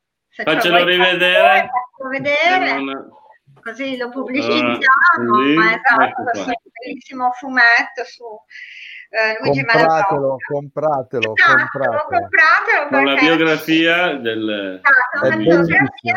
[0.43, 1.69] Faccelo rivedere.
[1.69, 2.73] Faccio vedere.
[2.73, 3.13] Non...
[3.61, 4.77] Così lo pubblicizziamo.
[5.17, 8.23] Uh, ma esatto, questo bellissimo fumetto su
[9.09, 12.87] eh, Luigi compratelo, compratelo, esatto, compratelo, compratelo.
[12.89, 14.81] Con la biografia del...
[14.83, 16.15] Esatto, una biografia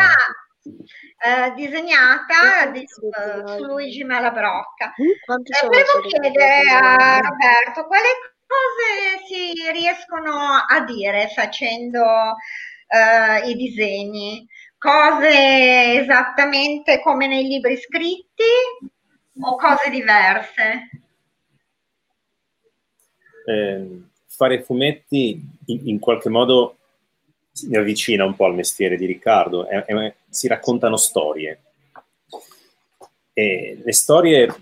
[1.21, 4.93] eh, disegnata di, uh, su Luigi Malabrocca.
[4.97, 8.09] Eh, volevo chiedere a Roberto quale
[8.49, 12.35] cose si riescono a dire facendo
[12.89, 14.47] uh, i disegni?
[14.79, 18.45] Cose esattamente come nei libri scritti
[19.41, 20.91] o cose diverse?
[23.45, 26.77] Eh, fare fumetti in, in, qualche modo
[27.67, 31.61] mi avvicina un po' al mestiere di Riccardo, è, è, si raccontano storie.
[33.33, 34.55] E le storie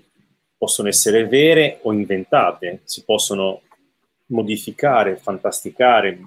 [0.57, 3.63] possono essere vere o inventate, si possono
[4.27, 6.19] modificare, fantasticare,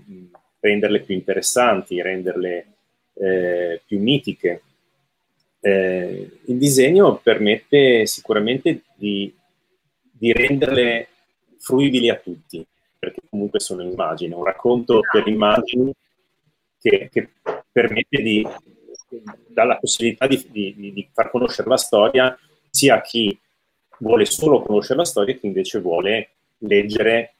[0.60, 2.66] renderle più interessanti, renderle
[3.14, 4.62] eh, più mitiche.
[5.62, 9.34] Eh, il disegno permette sicuramente di,
[10.12, 11.08] di, renderle
[11.58, 12.66] fruibili a tutti,
[12.98, 15.92] perché comunque sono immagini, un racconto per immagini
[16.80, 17.30] che, che
[17.72, 18.48] permette di
[19.48, 22.38] dà la possibilità di, di, di, far conoscere la storia
[22.70, 23.38] sia a chi
[24.00, 27.34] vuole solo conoscere la storia che invece vuole leggere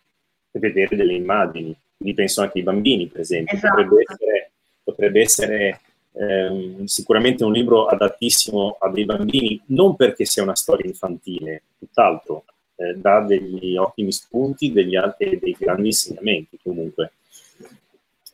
[0.52, 1.76] vedere delle immagini.
[2.00, 3.58] Quindi penso anche ai bambini, per esempio.
[3.58, 3.76] Esatto.
[3.76, 5.82] Potrebbe essere, potrebbe essere
[6.14, 12.46] ehm, sicuramente un libro adattissimo a dei bambini, non perché sia una storia infantile, tutt'altro,
[12.78, 17.12] eh, dà degli ottimi spunti degli altri, dei grandi insegnamenti comunque.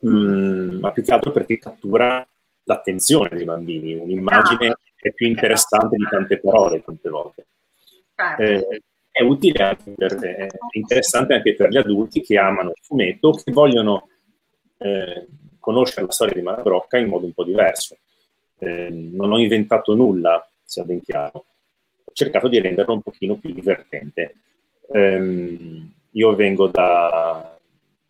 [0.06, 2.24] Mm, ma più che altro perché cattura
[2.62, 7.46] l'attenzione dei bambini, un'immagine ah, è più interessante di tante parole tante volte.
[8.14, 8.42] Certo.
[8.42, 8.82] Eh,
[9.16, 13.50] è utile anche per, è interessante anche per gli adulti che amano il fumetto, che
[13.50, 14.08] vogliono
[14.76, 15.26] eh,
[15.58, 17.96] conoscere la storia di Malabrocca in modo un po' diverso.
[18.58, 21.46] Eh, non ho inventato nulla, sia ben chiaro.
[22.04, 24.34] Ho cercato di renderlo un pochino più divertente.
[24.92, 27.58] Eh, io vengo da,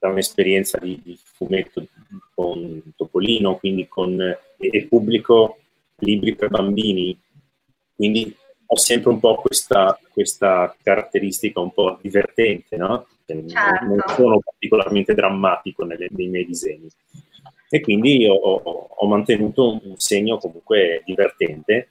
[0.01, 1.87] da un'esperienza di, di, fumetto
[2.35, 5.59] con Topolino, quindi con, e, e pubblico
[5.99, 7.17] libri per bambini,
[7.95, 13.07] quindi ho sempre un po' questa, questa caratteristica un po' divertente, no?
[13.25, 13.85] Certo.
[13.85, 16.89] Non sono particolarmente drammatico nelle, nei miei disegni.
[17.69, 21.89] E quindi ho, ho mantenuto un segno comunque divertente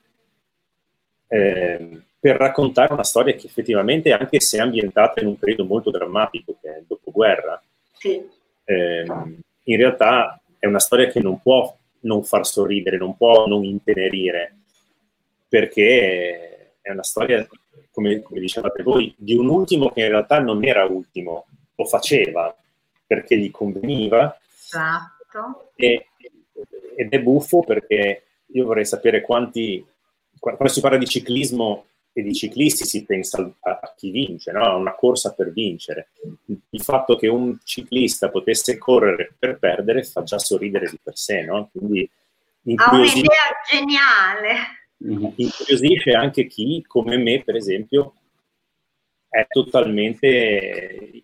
[1.28, 6.56] eh, per raccontare una storia che effettivamente, anche se ambientata in un periodo molto drammatico,
[6.62, 7.62] che è il dopoguerra,
[7.94, 8.22] sì.
[8.64, 9.06] eh,
[9.64, 14.56] in realtà è una storia che non può non far sorridere, non può non intenerire,
[15.48, 16.55] perché
[16.86, 17.48] è una storia,
[17.90, 22.56] come, come dicevate voi, di un ultimo che in realtà non era ultimo, lo faceva
[23.08, 24.38] perché gli conveniva.
[24.64, 25.72] Esatto.
[25.76, 26.10] E,
[26.96, 29.84] ed è buffo perché io vorrei sapere quanti,
[30.40, 34.64] quando si parla di ciclismo e di ciclisti si pensa a, a chi vince, no?
[34.64, 36.10] a una corsa per vincere.
[36.70, 41.42] Il fatto che un ciclista potesse correre per perdere fa già sorridere di per sé,
[41.42, 41.68] no?
[41.72, 42.08] Quindi
[42.76, 48.14] ha un'idea geniale incuriosisce anche chi, come me, per esempio,
[49.28, 51.24] è totalmente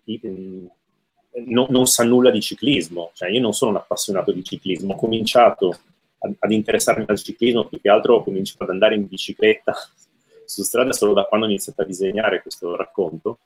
[1.46, 3.10] non, non, sa nulla di ciclismo.
[3.14, 5.78] Cioè, io non sono un appassionato di ciclismo, ho cominciato
[6.18, 9.74] ad, ad interessarmi al ciclismo, più che altro ho cominciato ad andare in bicicletta
[10.44, 13.38] su strada solo da quando ho iniziato a disegnare questo racconto.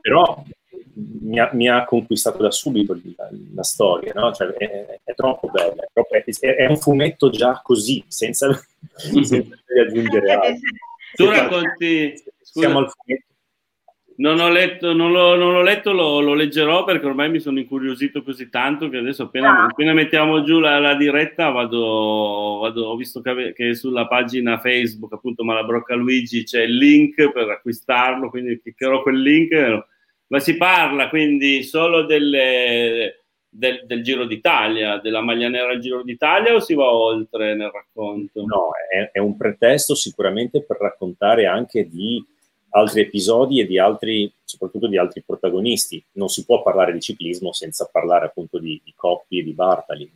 [0.00, 0.44] Però
[0.94, 4.32] mi ha, mi ha, conquistato da subito la, la storia, no?
[4.32, 8.48] cioè, è, è, troppo bella, è, troppo, è, è, un fumetto già così, senza,
[8.94, 9.36] senza
[9.86, 10.60] aggiungere altro.
[11.14, 12.14] Tu racconti...
[12.40, 13.24] Siamo al fumetto.
[14.18, 17.58] Non ho letto, non l'ho, non l'ho letto lo, lo, leggerò perché ormai mi sono
[17.58, 19.64] incuriosito così tanto che adesso appena, ah.
[19.66, 25.12] appena mettiamo giù la, la diretta vado, vado, ho visto che, che, sulla pagina Facebook
[25.12, 29.50] appunto Malabrocca Luigi c'è il link per acquistarlo, quindi cliccherò quel link
[30.28, 36.02] ma si parla quindi solo delle, del, del, Giro d'Italia, della maglia nera al Giro
[36.02, 38.44] d'Italia o si va oltre nel racconto?
[38.44, 42.22] No, è, è, un pretesto sicuramente per raccontare anche di
[42.70, 46.02] altri episodi e di altri, soprattutto di altri protagonisti.
[46.12, 50.10] Non si può parlare di ciclismo senza parlare appunto di, di Coppi e di Bartali,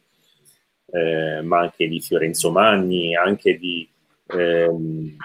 [0.93, 3.89] eh, ma anche di Fiorenzo Magni, anche di,
[4.27, 5.17] ehm,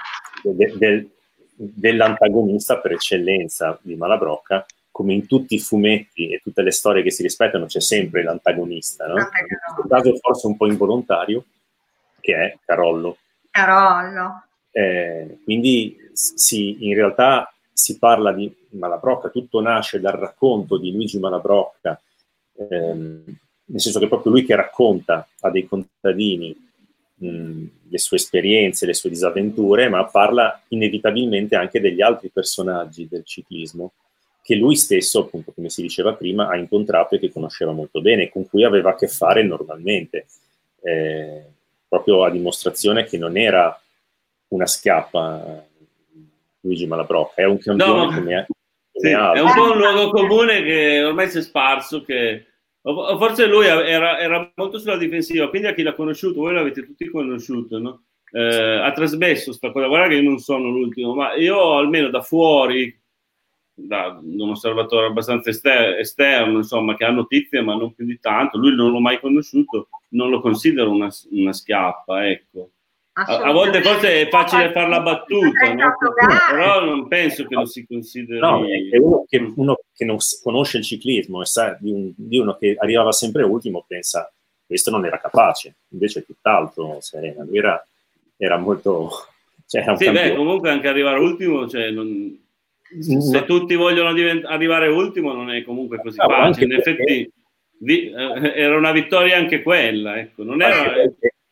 [0.44, 1.10] de, de,
[1.56, 7.12] dell'antagonista per eccellenza di Malabrocca, come in tutti i fumetti e tutte le storie che
[7.12, 9.18] si rispettano c'è sempre l'antagonista, no?
[9.18, 11.44] In questo caso forse un po' involontario,
[12.22, 13.18] che è Carollo.
[13.52, 14.44] Carollo.
[14.72, 21.20] Eh, quindi si, in realtà si parla di Malabrocca, tutto nasce dal racconto di Luigi
[21.20, 22.02] Malabrocca,
[22.54, 23.24] ehm,
[23.66, 26.56] nel senso che è proprio lui che racconta a dei contadini
[27.16, 33.26] mh, le sue esperienze, le sue disavventure, ma parla inevitabilmente anche degli altri personaggi del
[33.26, 33.92] ciclismo
[34.46, 38.30] che lui stesso, appunto, come si diceva prima, ha incontrato e che conosceva molto bene,
[38.30, 40.28] con cui aveva a che fare normalmente,
[40.84, 41.42] eh,
[41.88, 43.76] proprio a dimostrazione che non era
[44.50, 45.66] una schiappa
[46.60, 48.46] Luigi Malabrocca, è un campione no, come, è,
[48.92, 52.46] sì, è un po' un luogo comune che ormai si è sparso, che
[52.84, 57.10] forse lui era, era, molto sulla difensiva, quindi a chi l'ha conosciuto, voi l'avete tutti
[57.10, 58.04] conosciuto, no?
[58.32, 62.22] eh, ha trasmesso questa cosa, guarda che io non sono l'ultimo, ma io almeno da
[62.22, 62.96] fuori,
[63.76, 68.58] da un osservatore abbastanza ester- esterno, insomma, che ha notizie ma non più di tanto,
[68.58, 72.70] lui non l'ho mai conosciuto, non lo considero una, una schiappa, ecco.
[73.18, 75.94] A, volte forse è facile fare la battuta, no?
[76.52, 78.40] però non penso che lo si consideri...
[78.40, 82.38] No, è uno che, uno che non conosce il ciclismo e sa di, un, di,
[82.40, 84.30] uno che arrivava sempre ultimo pensa
[84.66, 87.86] questo non era capace, invece è tutt'altro Serena, lui era,
[88.38, 89.10] era molto...
[89.68, 92.45] Cioè, era sì, beh, comunque anche arrivare ultimo, cioè, non,
[93.00, 96.66] se tutti vogliono divent- arrivare ultimo non è comunque così no, facile.
[96.66, 97.32] In effetti
[97.80, 100.44] vi- eh, era una vittoria anche quella, ecco.
[100.44, 100.94] non era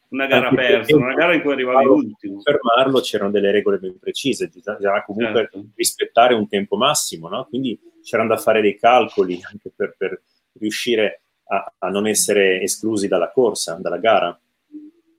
[0.10, 2.42] una gara persa, una gara in cui arrivavi ultimo.
[2.42, 5.66] Per fermarlo c'erano delle regole ben precise, bisogna comunque certo.
[5.76, 7.46] rispettare un tempo massimo, no?
[7.50, 10.22] quindi c'erano da fare dei calcoli anche per, per
[10.60, 14.40] riuscire a, a, non essere esclusi dalla corsa, dalla gara.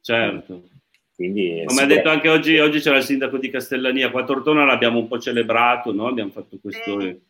[0.01, 0.63] Certo.
[1.15, 4.65] Quindi, Come ha detto anche oggi, oggi c'era il sindaco di Castellania, qua a Tortona
[4.65, 6.09] l'abbiamo un po' celebrato, no?
[6.09, 7.21] abbiamo fatto questo,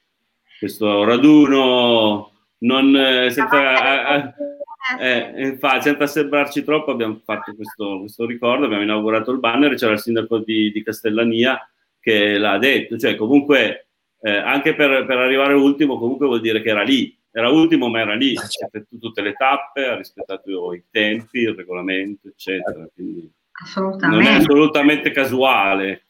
[0.59, 4.35] questo raduno non, eh, senza,
[4.99, 9.93] eh, infatti, senza sembrarci troppo abbiamo fatto questo, questo, ricordo, abbiamo inaugurato il banner c'era
[9.93, 11.61] il sindaco di, di Castellania
[12.01, 13.89] che l'ha detto, cioè comunque
[14.21, 18.01] eh, anche per, per, arrivare ultimo comunque vuol dire che era lì, era ultimo ma
[18.01, 22.89] era lì, ha fatto tutte le tappe, ha rispettato i tempi, il regolamento, eccetera.
[22.95, 23.31] Quindi,
[23.63, 24.25] Assolutamente.
[24.25, 26.05] Non è assolutamente casuale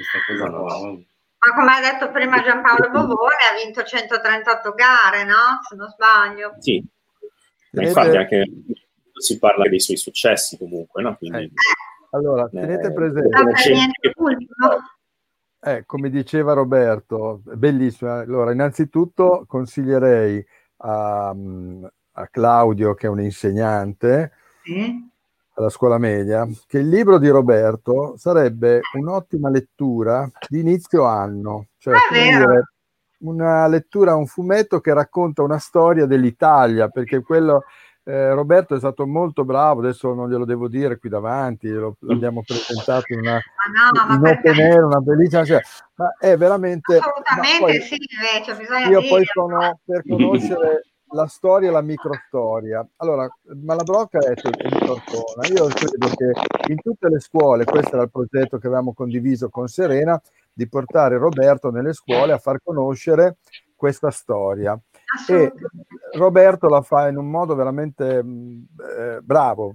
[0.00, 0.98] questa cosa qua.
[1.42, 5.60] Ma come ha detto prima Giampaolo Bovone, ha vinto 138 gare, no?
[5.66, 6.54] Se non sbaglio.
[6.58, 6.84] Sì,
[7.72, 8.44] ma infatti anche
[9.12, 11.16] si parla dei suoi successi comunque, no?
[11.16, 11.50] Quindi, eh.
[12.10, 13.38] Allora, tenete eh, presente...
[15.62, 18.12] Eh, come diceva Roberto, bellissimo.
[18.12, 20.44] Allora, innanzitutto consiglierei
[20.78, 21.34] a,
[22.12, 24.32] a Claudio, che è un insegnante
[24.62, 25.09] sì.
[25.60, 31.66] Alla scuola media, che il libro di Roberto sarebbe un'ottima lettura di inizio anno.
[31.78, 32.72] Cioè, dire,
[33.20, 37.64] una lettura, un fumetto che racconta una storia dell'Italia, perché quello
[38.04, 42.42] eh, Roberto è stato molto bravo, adesso non glielo devo dire qui davanti, lo, l'abbiamo
[42.42, 45.60] presentato in una, no, in ottenere una bellissima sera,
[45.96, 46.96] ma è veramente...
[46.96, 52.86] Assolutamente poi, sì, invece bisogna Io poi sono per conoscere la storia e la microstoria.
[52.96, 53.28] Allora,
[53.62, 55.46] Malabrocca è il tortona.
[55.48, 59.68] Io credo che in tutte le scuole, questo era il progetto che avevamo condiviso con
[59.68, 60.20] Serena,
[60.52, 63.38] di portare Roberto nelle scuole a far conoscere
[63.74, 64.78] questa storia.
[65.28, 65.52] E
[66.12, 68.62] Roberto la fa in un modo veramente mm,
[68.98, 69.74] eh, bravo,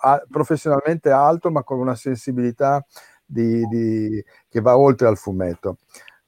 [0.00, 2.84] a, professionalmente alto, ma con una sensibilità
[3.24, 5.78] di, di, che va oltre al fumetto.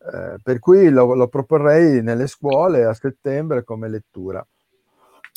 [0.05, 4.45] Eh, per cui lo, lo, proporrei nelle scuole a settembre come lettura.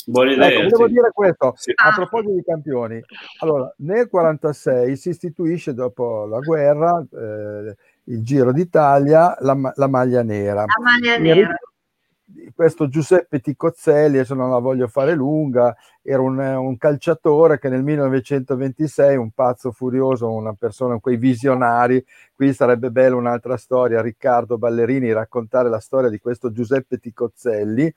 [0.06, 0.48] Buona idea.
[0.48, 0.92] Ecco, volevo sì.
[0.92, 1.72] dire questo sì.
[1.74, 3.00] a proposito di campioni.
[3.40, 10.22] Allora, nel 1946 si istituisce dopo la guerra eh, il Giro d'Italia, la, la maglia
[10.22, 10.64] nera.
[10.64, 11.56] La maglia nera
[12.54, 17.82] questo Giuseppe Ticozzelli, adesso non la voglio fare lunga, era un, un, calciatore che nel
[17.82, 25.12] 1926, un pazzo furioso, una persona, quei visionari, qui sarebbe bella un'altra storia, Riccardo Ballerini,
[25.12, 27.92] raccontare la storia di questo Giuseppe Ticozzelli,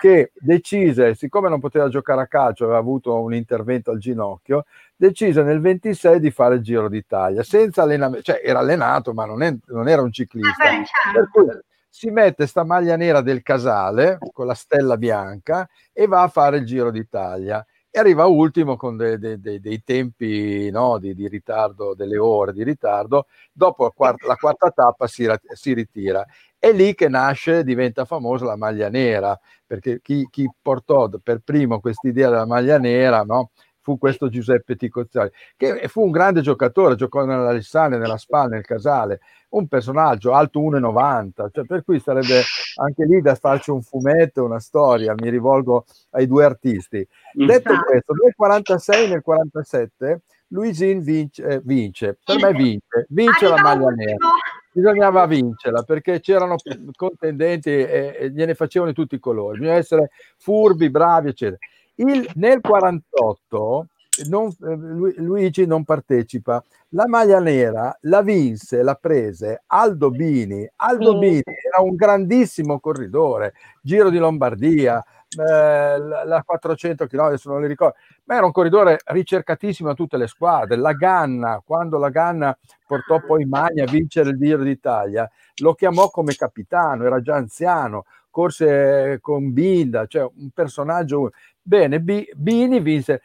[0.00, 4.64] che decise, siccome non poteva giocare a calcio, aveva avuto un intervento al ginocchio,
[4.96, 9.42] decise nel 26 di fare il Giro d'Italia, senza allenamento, cioè era allenato, ma non,
[9.42, 10.64] è, non era un ciclista.
[10.64, 11.12] Ah, certo.
[11.12, 16.22] Per cui si mette sta maglia nera del casale con la stella bianca e va
[16.22, 20.96] a fare il Giro d'Italia e arriva ultimo con de, de, de, dei tempi no,
[20.96, 25.74] di, di, ritardo, delle ore di ritardo, dopo la quarta, la quarta tappa si, si,
[25.74, 26.24] ritira.
[26.58, 31.78] È lì che nasce, diventa famosa la maglia nera, perché chi, chi portò per primo
[31.80, 33.50] quest'idea della maglia nera no,
[33.82, 39.20] fu questo Giuseppe Ticozzari, che fu un grande giocatore, giocò nell'Alessandria, nella Spal, nel Casale,
[39.50, 42.42] un personaggio alto 1,90, cioè per cui sarebbe
[42.80, 47.06] anche lì da farci un fumetto, una storia, mi rivolgo ai due artisti.
[47.34, 50.20] Detto questo, nel 46 e nel 47
[50.52, 54.28] Luisin vince, eh, vince, per me vince, vince la maglia nera.
[54.74, 56.56] Bisognava vincerla perché c'erano
[56.96, 61.58] contendenti e, e gliene facevano tutti i colori, bisogna essere furbi, bravi, eccetera.
[61.96, 63.86] Il, nel 48
[64.28, 66.62] non, eh, Luigi non partecipa.
[66.90, 70.68] La maglia nera la vinse, la prese Aldo Bini.
[70.76, 71.18] Aldo mm.
[71.18, 75.02] Bini era un grandissimo corridore, Giro di Lombardia,
[75.38, 80.18] eh, la 400 km, adesso non li ricordo, ma era un corridore ricercatissimo a tutte
[80.18, 80.76] le squadre.
[80.76, 85.28] La Ganna, quando la Ganna portò poi Magna a vincere il Giro d'Italia,
[85.62, 91.30] lo chiamò come capitano, era già anziano, corse con Binda, cioè un personaggio.
[91.62, 93.22] Bene, B- Bini vinse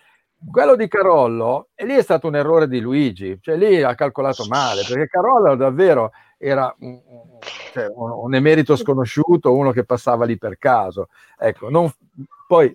[0.51, 4.45] quello di Carollo, e lì è stato un errore di Luigi, cioè lì ha calcolato
[4.47, 7.01] male, perché Carollo davvero era un,
[7.73, 11.09] cioè, un, un emerito sconosciuto, uno che passava lì per caso.
[11.39, 11.91] Ecco, non,
[12.47, 12.71] poi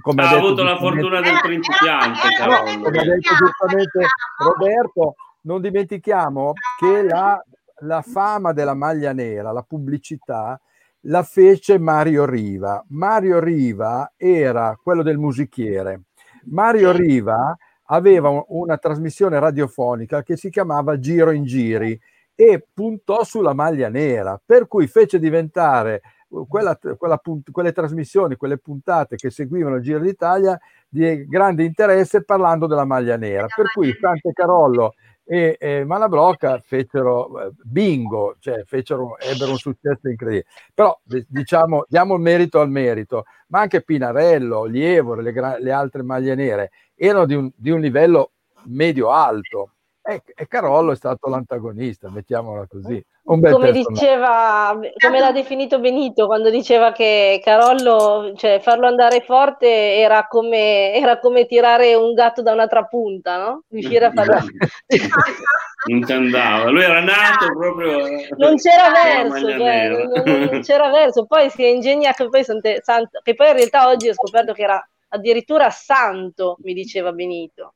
[0.00, 2.18] come ha, ha avuto la fortuna del principiante.
[2.40, 4.06] No, come ha detto giustamente
[4.38, 7.40] Roberto, non dimentichiamo che la,
[7.82, 10.60] la fama della maglia nera, la pubblicità,
[11.06, 12.84] la fece Mario Riva.
[12.88, 16.02] Mario Riva era quello del musichiere
[16.46, 21.98] Mario Riva aveva una trasmissione radiofonica che si chiamava Giro in Giri
[22.34, 26.02] e puntò sulla maglia nera, per cui fece diventare
[26.48, 32.66] quella, quella, quelle trasmissioni, quelle puntate che seguivano il Giro d'Italia di grande interesse parlando
[32.66, 33.46] della maglia nera.
[33.54, 34.94] Per cui Sante Carollo
[35.24, 40.46] e, e Malabrocca fecero eh, bingo, cioè fecero, ebbero un successo incredibile.
[40.72, 46.34] Però diciamo, diamo il merito al merito, ma anche Pinarello, Lievore, le, le altre maglie
[46.34, 48.32] nere erano di un, di un livello
[48.66, 49.73] medio-alto
[50.04, 56.50] e, e Carollo è stato l'antagonista, mettiamola così come diceva, come l'ha definito Benito quando
[56.50, 62.52] diceva che Carollo, cioè farlo andare forte era come, era come tirare un gatto da
[62.52, 63.62] una trapunta, no?
[63.70, 64.40] Riuscire a farlo.
[65.88, 67.98] non ci andava, lui era nato proprio.
[68.36, 71.24] Non c'era verso, cioè, non, non, c'era verso.
[71.24, 74.62] Poi si è ingegnato, poi, sante, santo, che poi in realtà oggi ho scoperto che
[74.64, 77.72] era addirittura santo, mi diceva Benito.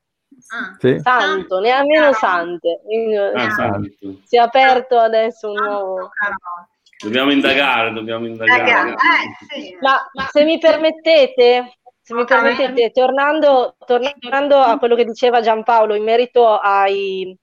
[0.49, 0.77] Ah.
[0.79, 0.99] Sì.
[1.01, 2.81] Santo, nemmeno Sante.
[3.35, 4.21] Ah, santo.
[4.25, 6.11] Si è aperto adesso un nuovo...
[7.01, 8.91] Dobbiamo indagare, dobbiamo indagare.
[8.91, 9.79] Eh, sì.
[9.81, 9.99] Ma
[10.33, 16.57] se mi permettete, se mi permettete, tornando, tornando, a quello che diceva Giampaolo in merito
[16.59, 17.37] ai,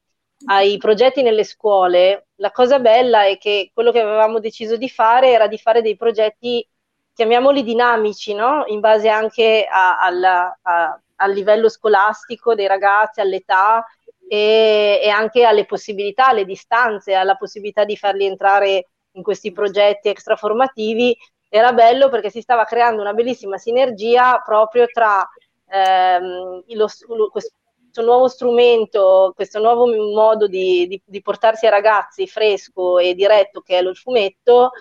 [0.47, 5.29] ai, progetti nelle scuole, la cosa bella è che quello che avevamo deciso di fare
[5.29, 6.67] era di fare dei progetti,
[7.13, 8.65] chiamiamoli dinamici, no?
[8.67, 13.85] in base anche a, a, a, al livello scolastico dei ragazzi, all'età
[14.27, 20.09] e, e anche alle possibilità, alle distanze, alla possibilità di farli entrare in questi progetti
[20.09, 21.15] extraformativi,
[21.49, 25.25] era bello perché si stava creando una bellissima sinergia proprio tra
[25.69, 26.89] ehm, lo,
[27.31, 33.61] questo nuovo strumento, questo nuovo modo di, di, di, portarsi ai ragazzi fresco e diretto
[33.61, 34.71] che è lo fumetto,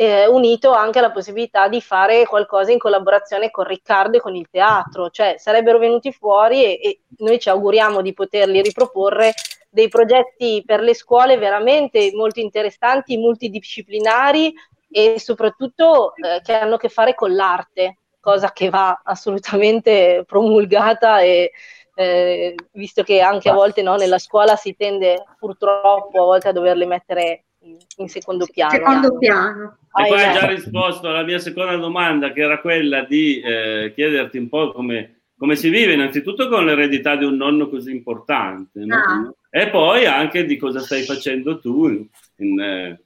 [0.00, 4.48] eh, unito anche alla possibilità di fare qualcosa in collaborazione con Riccardo e con il
[4.50, 9.34] teatro, cioè sarebbero venuti fuori e, e noi ci auguriamo di poterli riproporre
[9.68, 14.54] dei progetti per le scuole veramente molto interessanti, multidisciplinari
[14.90, 21.20] e soprattutto eh, che hanno a che fare con l'arte, cosa che va assolutamente promulgata
[21.20, 21.52] e
[21.94, 26.52] eh, visto che anche a volte no, nella scuola si tende purtroppo a volte a
[26.52, 28.70] doverle mettere in, in secondo piano.
[28.70, 29.78] Secondo piano.
[29.92, 34.38] E poi hai già risposto alla mia seconda domanda, che era quella di eh, chiederti
[34.38, 38.96] un po' come, come, si vive innanzitutto con l'eredità di un nonno così importante, no?
[38.96, 39.34] ah.
[39.50, 41.88] e poi anche di cosa stai facendo tu
[42.36, 43.00] in, eh,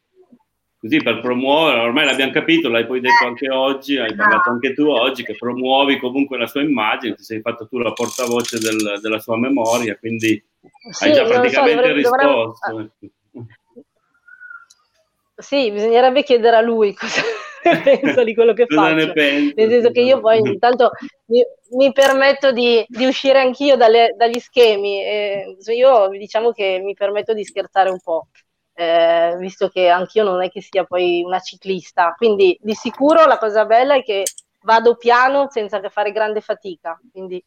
[0.79, 4.87] così per promuovere, ormai l'abbiamo capito, l'hai poi detto anche oggi, hai parlato anche tu
[4.87, 9.19] oggi, che promuovi comunque la sua immagine, ti sei fatto tu la portavoce del, della
[9.19, 10.45] sua memoria, quindi
[10.91, 12.71] sì, hai già praticamente so, risposto.
[12.71, 12.91] Dovremmo...
[15.37, 17.23] Sì, bisognerebbe chiedere a lui cosa
[17.83, 19.13] pensa di quello che cosa faccio.
[19.15, 20.91] Nel senso che io poi intanto
[21.27, 21.43] mi,
[21.77, 25.03] mi permetto di, di, uscire anch'io dalle, dagli schemi.
[25.03, 28.29] Eh, io diciamo che mi permetto di scherzare un po'
[28.75, 32.15] eh, visto che anch'io non è che sia poi una ciclista.
[32.17, 34.25] Quindi di sicuro la cosa bella è che
[34.63, 36.99] vado piano senza fare grande fatica.
[37.11, 37.43] Quindi,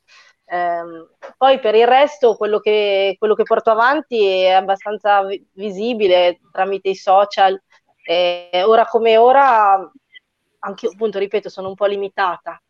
[0.45, 5.23] ehm, poi per il resto quello che, quello che, porto avanti è abbastanza
[5.53, 7.61] visibile tramite i social.
[8.10, 9.91] Eh, ora come ora,
[10.60, 12.62] anche appunto, ripeto, sono un po' limitata,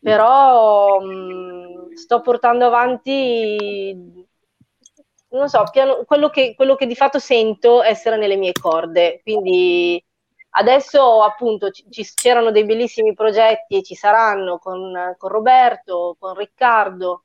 [0.00, 4.24] però mh, sto portando avanti
[5.30, 9.20] non so, piano, quello, che, quello che di fatto sento essere nelle mie corde.
[9.22, 10.02] Quindi
[10.50, 11.84] adesso appunto ci,
[12.14, 17.22] c'erano dei bellissimi progetti e ci saranno con, con Roberto, con Riccardo.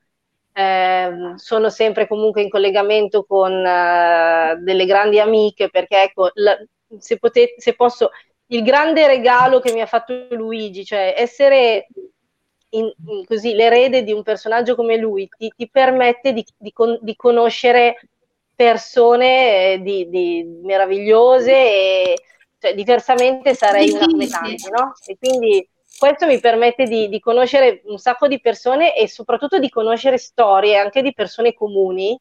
[0.52, 6.56] Eh, sono sempre comunque in collegamento con uh, delle grandi amiche perché ecco, la,
[6.98, 8.10] se, potete, se posso,
[8.46, 11.86] il grande regalo che mi ha fatto Luigi, cioè essere
[12.70, 16.98] in, in così, l'erede di un personaggio come lui ti, ti permette di, di, con,
[17.00, 17.96] di, conoscere
[18.54, 22.14] persone eh, di, di meravigliose e
[22.58, 24.92] cioè, diversamente sarei una come tanti, no?
[25.06, 25.66] E quindi
[25.98, 30.76] questo mi permette di, di, conoscere un sacco di persone e soprattutto di conoscere storie
[30.76, 32.18] anche di persone comuni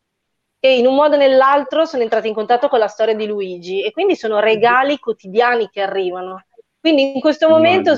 [0.60, 3.84] che in un modo o nell'altro sono entrate in contatto con la storia di Luigi
[3.84, 6.46] e quindi sono regali quotidiani che arrivano.
[6.80, 7.96] Quindi in questo momento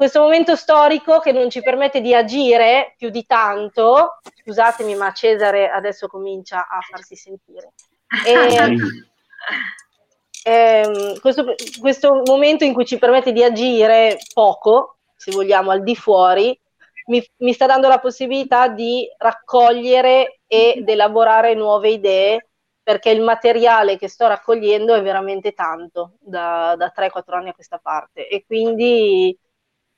[0.00, 5.68] questo momento storico che non ci permette di agire più di tanto, scusatemi ma Cesare
[5.68, 7.72] adesso comincia a farsi sentire.
[8.26, 8.80] E,
[10.50, 15.94] ehm, questo, questo momento in cui ci permette di agire poco, se vogliamo, al di
[15.94, 16.58] fuori,
[17.10, 22.48] mi, mi, sta dando la possibilità di raccogliere ed elaborare nuove idee
[22.82, 27.78] perché il materiale che sto raccogliendo è veramente tanto da, da 3-4 anni a questa
[27.78, 29.38] parte e quindi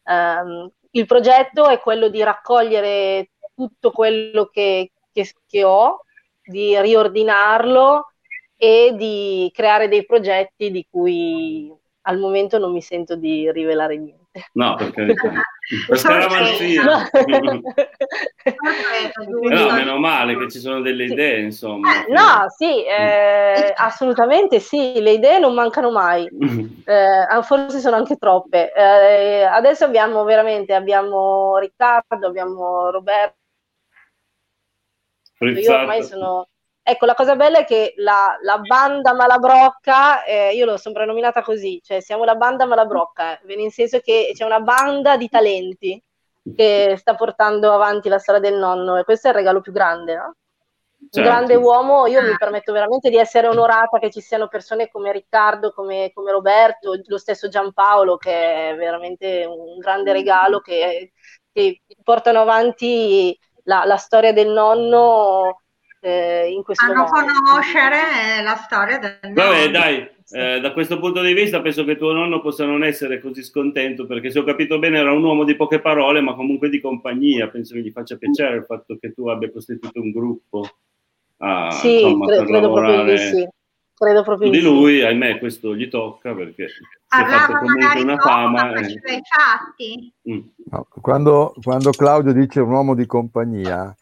[0.04, 6.04] Um, il progetto è quello di raccogliere tutto quello che, che, che ho,
[6.42, 8.12] di riordinarlo
[8.56, 14.21] e di creare dei progetti di cui al momento non mi sento di rivelare niente.
[14.54, 15.14] No, perché
[15.86, 16.82] per scaramanzia.
[19.40, 22.04] no, meno male che ci sono delle idee, insomma.
[22.04, 26.26] Eh, no, sì, eh, assolutamente sì, le idee non mancano mai,
[26.84, 28.72] eh, forse sono anche troppe.
[28.72, 33.36] Eh, adesso abbiamo veramente, abbiamo Riccardo, abbiamo Roberto.
[35.40, 36.46] Io ormai sono
[36.84, 41.80] Ecco, la cosa bella è che la, la banda Malabrocca, eh, io l'ho soprannominata così,
[41.80, 46.02] cioè siamo la banda Malabrocca, eh, nel senso che c'è una banda di talenti
[46.56, 50.16] che sta portando avanti la storia del nonno e questo è il regalo più grande,
[50.16, 50.34] no?
[51.02, 51.18] Certo.
[51.20, 55.12] Un grande uomo, io mi permetto veramente di essere onorata che ci siano persone come
[55.12, 61.12] Riccardo, come, come Roberto, lo stesso Giampaolo, che è veramente un grande regalo, che,
[61.52, 65.61] che portano avanti la, la storia del nonno
[66.04, 67.12] eh, in questo Fanno modo.
[67.12, 69.70] conoscere la storia del Vabbè, nonno.
[69.70, 73.42] dai, eh, da questo punto di vista penso che tuo nonno possa non essere così
[73.44, 76.80] scontento perché se ho capito bene era un uomo di poche parole ma comunque di
[76.80, 80.68] compagnia, penso che gli faccia piacere il fatto che tu abbia costituito un gruppo
[81.38, 83.48] ah, Sì, insomma, cre- per credo proprio di lavorare sì.
[83.94, 84.68] Credo proprio di di sì.
[84.68, 86.78] lui, ahimè questo gli tocca perché si
[87.08, 88.72] è fatto comunque una fama.
[88.74, 90.12] e- fatti.
[90.28, 90.40] Mm.
[90.70, 93.94] No, quando, quando Claudio dice un uomo di compagnia,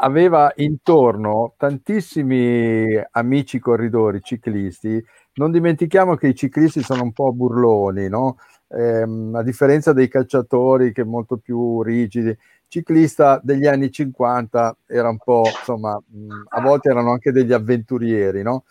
[0.00, 5.02] aveva intorno tantissimi amici corridori, ciclisti.
[5.34, 8.36] Non dimentichiamo che i ciclisti sono un po' burloni, no?
[8.68, 12.36] Ehm, a differenza dei calciatori che molto più rigidi.
[12.68, 16.00] Ciclista degli anni 50 era un po', insomma,
[16.48, 18.64] a volte erano anche degli avventurieri, no?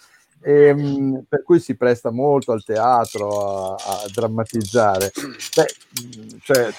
[0.45, 5.11] E, mh, per cui si presta molto al teatro a, a drammatizzare.
[5.55, 5.65] Beh,
[6.41, 6.69] cioè,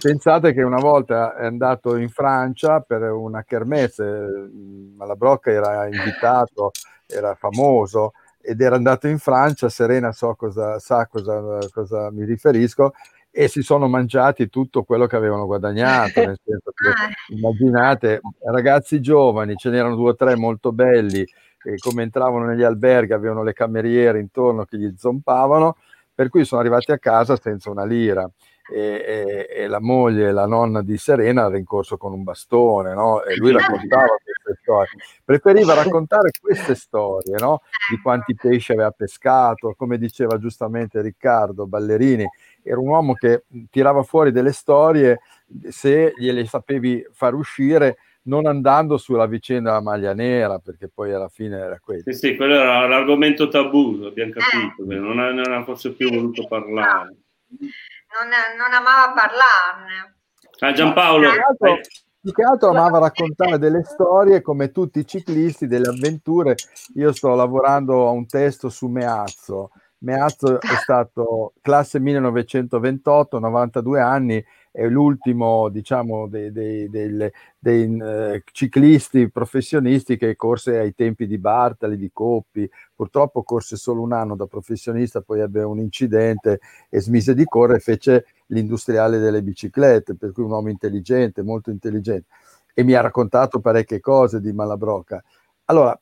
[0.00, 4.50] pensate che una volta è andato in Francia per una kermesse,
[4.96, 6.70] Malabrocca era invitato,
[7.06, 12.92] era famoso ed era andato in Francia, Serena so cosa, sa cosa, cosa mi riferisco,
[13.30, 19.00] e si sono mangiati tutto quello che avevano guadagnato, nel senso che Ah, immaginate ragazzi
[19.00, 21.26] giovani, ce n'erano due o tre molto belli,
[21.62, 25.76] che come entravano negli alberghi avevano le cameriere intorno che gli zompavano,
[26.14, 28.28] per cui sono arrivati a casa senza una lira.
[28.72, 32.94] E, e- e la moglie, la nonna di Serena, era in corso con un bastone,
[32.94, 33.22] no?
[33.24, 34.88] E lui raccontava queste storie.
[35.24, 37.60] Preferiva raccontare queste storie, no?
[37.90, 42.24] Di quanti pesci aveva pescato, come diceva giustamente Riccardo Ballerini,
[42.62, 45.20] era un uomo che tirava fuori delle storie
[45.68, 51.28] se gliele sapevi far uscire non andando sulla vicenda della maglia nera, perché poi alla
[51.28, 52.12] fine era questo.
[52.12, 56.46] Sì, sì, quello era l'argomento tabù, abbiamo capito, non ha, non ha forse più voluto
[56.46, 57.16] parlare.
[57.48, 60.16] non, non amava parlarne.
[60.60, 61.80] Ah, Giampaolo, Più che altro-
[62.22, 66.54] più che altro amava raccontare delle storie come tutti i ciclisti, delle avventure.
[66.94, 69.70] Io sto lavorando a un testo su Meazzo.
[69.98, 78.42] Meazzo è stato classe 1928, 92 anni, è l'ultimo, diciamo, dei, dei- delle- dei, eh,
[78.52, 82.68] ciclisti professionisti che corse ai tempi di Bartali, di Coppi.
[82.94, 87.80] Purtroppo corse solo un anno da professionista, poi ebbe un incidente e smise di correre,
[87.80, 92.26] fece l'industriale delle biciclette, per cui un uomo intelligente, molto intelligente,
[92.74, 95.22] e mi ha raccontato parecchie cose di Malabrocca.
[95.66, 95.98] Allora,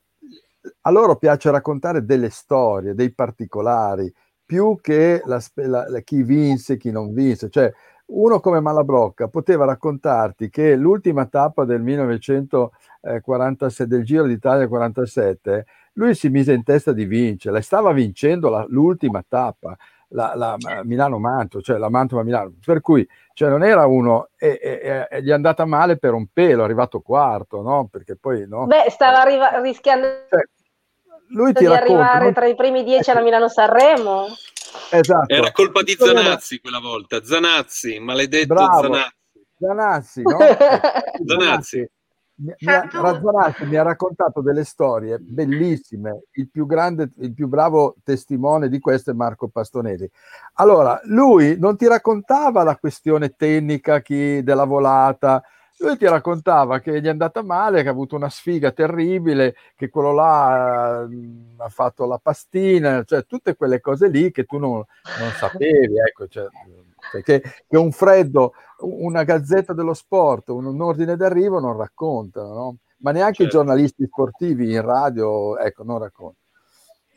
[0.81, 4.11] a loro piace raccontare delle storie, dei particolari,
[4.45, 5.41] più che la-
[5.87, 7.49] la- chi vinse, chi non vinse.
[7.49, 7.71] Cioè,
[8.13, 16.15] uno come Malabrocca poteva raccontarti che l'ultima tappa del 1947, del Giro d'Italia 47, lui
[16.15, 19.75] si mise in testa di vincere, e stava vincendo la- l'ultima tappa,
[20.13, 25.23] la, la Milano-Manto, cioè la Mantova-Milano, per cui cioè non era uno e, e- e
[25.23, 27.87] gli è andata male per un pelo, è arrivato quarto, no?
[27.89, 28.65] Perché poi no.
[28.65, 30.43] Beh, stava arriva- rischiando Cioè,
[31.31, 34.27] lui ti di racconta arrivare non- tra i primi dieci alla Milano-Sanremo.
[34.91, 35.33] Esatto.
[35.33, 37.23] Era colpa di Zanazzi quella volta.
[37.23, 38.81] Zanazzi, maledetto Bravo.
[38.81, 39.15] Zanazzi.
[39.59, 40.37] Zanazzi, no?
[41.25, 41.89] Zanazzi.
[42.41, 42.89] Mi, mi ha.
[42.91, 46.23] Razzanazzi mi ha raccontato delle storie bellissime.
[46.31, 50.09] Il più grande, il più bravo testimone di questo è Marco Pastonesi.
[50.53, 55.43] Allora, lui non ti raccontava la questione tecnica chi, della volata,
[55.81, 59.89] lui ti raccontava che gli è andata male, che ha avuto una sfiga terribile, che
[59.89, 61.17] quello là eh,
[61.57, 64.83] ha fatto la pastina, cioè tutte quelle cose lì che tu non,
[65.19, 66.47] non sapevi, ecco, cioè,
[67.11, 72.77] perché che un freddo, una gazzetta dello sport, un, un ordine d'arrivo non raccontano, no?
[72.97, 73.57] ma neanche Certo.
[73.57, 76.37] i giornalisti sportivi in radio, ecco, non raccontano.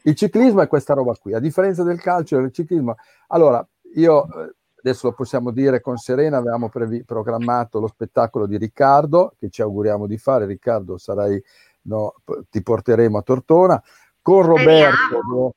[0.07, 2.97] Il ciclismo è questa roba qui, a differenza del calcio, il ciclismo.
[3.29, 4.55] Allora, io eh,
[4.85, 9.63] adesso lo possiamo dire con Serena, avevamo previ- programmato lo spettacolo di Riccardo, che ci
[9.63, 10.45] auguriamo di fare.
[10.45, 11.43] Riccardo, sarai,
[11.83, 12.15] no,
[12.51, 13.83] ti porteremo a Tortona.
[14.21, 15.53] Con Roberto dove-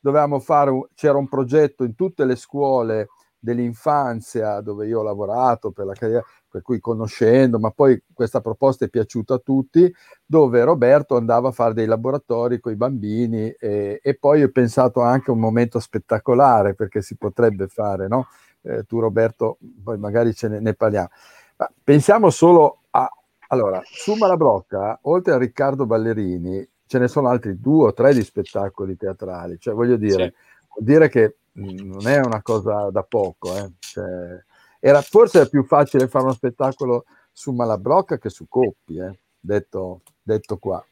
[0.00, 3.06] dovevamo fare, un- c'era un progetto in tutte le scuole
[3.38, 8.84] dell'infanzia dove io ho lavorato per la carriera, per cui conoscendo, ma poi questa proposta
[8.84, 9.92] è piaciuta a tutti,
[10.24, 15.00] dove Roberto andava a fare dei laboratori con i bambini e, e poi ho pensato
[15.00, 18.26] anche a un momento spettacolare perché si potrebbe fare, no?
[18.62, 21.08] Eh, tu Roberto, poi magari ce ne, ne parliamo.
[21.56, 23.10] Ma pensiamo solo a...
[23.48, 28.22] Allora, su Malabrocca, oltre a Riccardo Ballerini, ce ne sono altri due o tre di
[28.22, 30.66] spettacoli teatrali, cioè voglio dire, Sì.
[30.74, 33.72] vuol dire che mh, non è una cosa da poco, eh.
[33.78, 34.42] Cioè,
[34.80, 40.00] era, forse è più facile fare uno spettacolo su Malabrocca che su Coppi, eh, detto,
[40.22, 40.82] detto qua.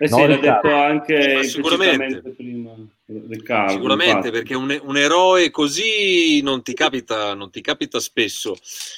[0.00, 0.68] Eh sì, No, l'ha Riccardo.
[0.68, 2.30] detto anche Ma sicuramente.
[2.34, 2.74] prima.
[3.06, 4.30] Riccardo, Sicuramente infatti.
[4.30, 8.54] perché un, un, eroe così non ti, capita, non ti capita spesso,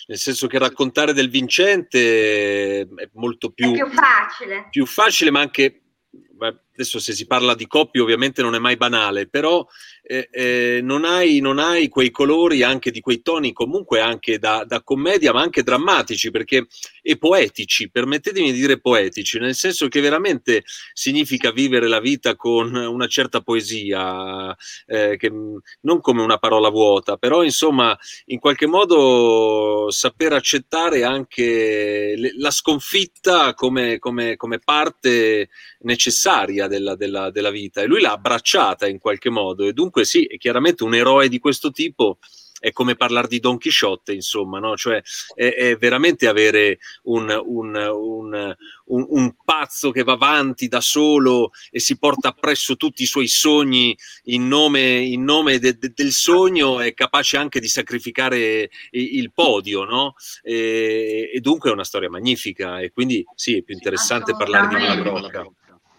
[0.08, 4.66] nel senso che raccontare del vincente è molto più, è più facile.
[4.68, 5.82] Più facile, ma anche
[6.72, 9.66] adesso se si parla di coppie ovviamente non è mai banale, però
[10.02, 14.64] eh, eh, non, hai, non, hai, quei colori, anche di quei toni comunque anche da,
[14.66, 16.66] da, commedia, ma anche drammatici perché,
[17.02, 22.74] e poetici, permettetemi di dire poetici, nel senso che veramente significa vivere la vita con
[22.74, 24.56] una certa poesia,
[24.86, 27.96] eh, che, non come una parola vuota, però insomma
[28.26, 35.50] in qualche modo saper accettare anche le, la sconfitta come, come, come parte
[35.80, 40.24] necessaria della, della, della vita e lui l'ha abbracciata in qualche modo e dunque sì,
[40.24, 42.18] è chiaramente un eroe di questo tipo
[42.60, 44.76] è come parlare di Don Chisciotte, insomma, no?
[44.76, 45.02] cioè
[45.34, 51.80] è, è veramente avere un, un, un, un, pazzo che va avanti da solo e
[51.80, 56.80] si porta appresso tutti i suoi sogni in nome, in nome de, de, del sogno,
[56.80, 60.14] è capace anche di sacrificare il, il podio, no?
[60.42, 64.74] E, e, dunque è una storia magnifica e quindi sì, è più interessante parlare di
[64.74, 65.50] Malabrocca.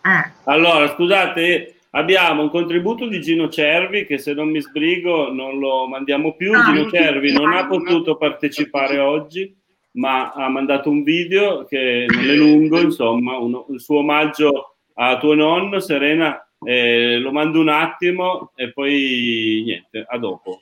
[0.02, 0.32] Ah.
[0.46, 5.88] Allora, scusate, abbiamo un contributo di Gino Cervi che se non mi sbrigo non lo
[5.88, 6.54] mandiamo più.
[6.54, 9.56] Ah, Gino Cervi non ha potuto partecipare oggi,
[9.94, 15.18] ma ha mandato un video che non è lungo, insomma, uno, il suo omaggio a
[15.18, 16.46] tuo nonno, Serena.
[16.64, 20.62] Eh, lo mando un attimo e poi niente, a dopo.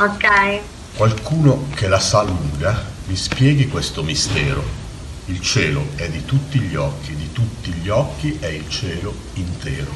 [0.00, 0.60] Ok.
[0.96, 2.74] Qualcuno che la sa lunga
[3.08, 4.85] mi spieghi questo mistero
[5.28, 9.90] il cielo è di tutti gli occhi, di tutti gli occhi è il cielo intero.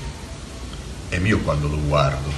[1.09, 2.29] È mio quando lo guardo,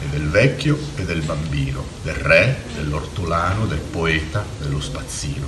[0.00, 5.46] è del vecchio e del bambino, del re, dell'ortolano, del poeta, dello spazzino.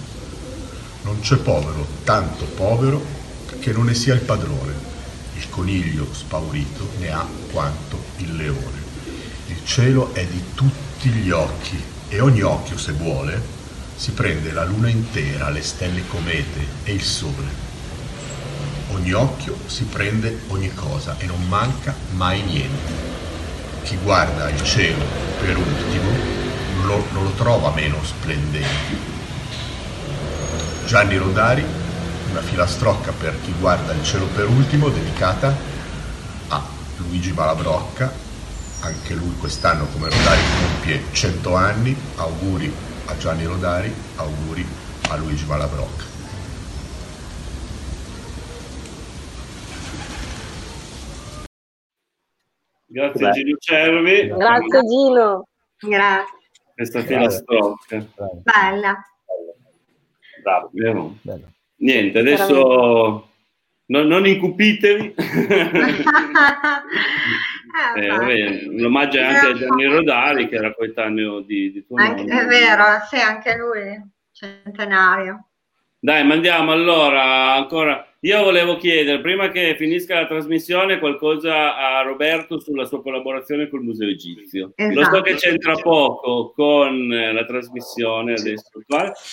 [1.02, 3.04] Non c'è povero, tanto povero,
[3.58, 4.94] che non ne sia il padrone.
[5.36, 8.84] Il coniglio spaurito ne ha quanto il leone.
[9.48, 13.55] Il cielo è di tutti gli occhi e ogni occhio, se vuole,
[13.96, 17.64] si prende la luna intera, le stelle comete e il sole.
[18.92, 23.14] Ogni occhio si prende ogni cosa e non manca mai niente.
[23.84, 25.02] Chi guarda il cielo
[25.40, 26.10] per ultimo
[26.76, 29.14] non lo, non lo trova meno splendente.
[30.84, 31.64] Gianni Rodari,
[32.30, 35.56] una filastrocca per chi guarda il cielo per ultimo, dedicata
[36.48, 36.62] a
[36.98, 38.12] Luigi Malabrocca,
[38.80, 44.64] anche lui quest'anno come Rodari compie 100 anni, auguri a Gianni Rodari, auguri
[45.10, 46.04] a Luigi Malabrocca.
[52.86, 53.32] Grazie Beh.
[53.32, 54.28] Gino Cervi.
[54.28, 55.46] Grazie Gino.
[55.78, 56.38] Grazie.
[56.74, 58.06] Questa filastrocca.
[58.42, 59.04] Bella.
[60.42, 60.70] Bravo.
[61.22, 61.52] Bello.
[61.76, 63.28] Niente, adesso
[63.86, 65.14] non, non incupitevi.
[67.96, 72.22] eh, vabbè, l'omaggio è anche a Gianni Rodari, che era coetaneo di, di tuo anche,
[72.22, 74.02] È vero, sì, anche lui,
[74.32, 75.48] centenario.
[75.98, 78.06] Dai, mandiamo allora ancora.
[78.20, 83.82] Io volevo chiedere, prima che finisca la trasmissione, qualcosa a Roberto sulla sua collaborazione col
[83.82, 84.72] Museo Egizio.
[84.74, 84.98] Esatto.
[84.98, 85.46] Lo so che esatto.
[85.46, 88.70] c'entra poco con la trasmissione adesso,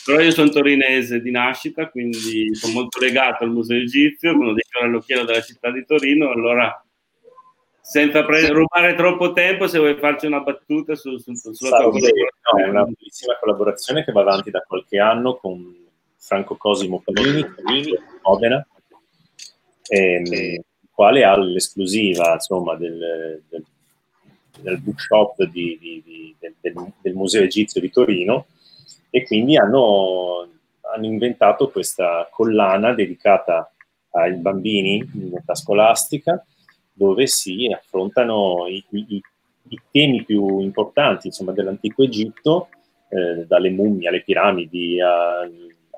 [0.06, 4.66] però io sono torinese di nascita, quindi sono molto legato al Museo Egizio, uno dei
[4.68, 6.83] fiori all'occhiello della città di Torino, allora
[7.86, 12.64] senza pre- rubare troppo tempo, se vuoi farci una battuta su, su, sulla tua collaborazione.
[12.64, 15.76] è una bellissima collaborazione che va avanti da qualche anno con
[16.16, 18.66] Franco Cosimo Panini, Panini Modena,
[19.90, 23.66] ehm, il quale ha l'esclusiva insomma, del, del,
[24.62, 26.56] del bookshop di, di, di, del,
[27.02, 28.46] del, Museo Egizio di Torino
[29.10, 30.48] e quindi hanno,
[30.94, 33.70] hanno inventato questa collana dedicata
[34.12, 36.46] ai bambini in età scolastica
[36.94, 39.22] dove si affrontano i, i,
[39.70, 42.70] i temi più importanti insomma, dell'antico Egitto,
[43.10, 45.41] eh, dalle mummie alle piramidi, a,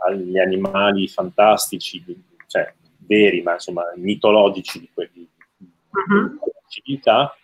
[0.08, 2.04] agli animali fantastici,
[2.48, 5.28] cioè veri, ma insomma mitologici di quelli
[5.60, 6.39] uh-huh.
[6.68, 7.36] civiltà,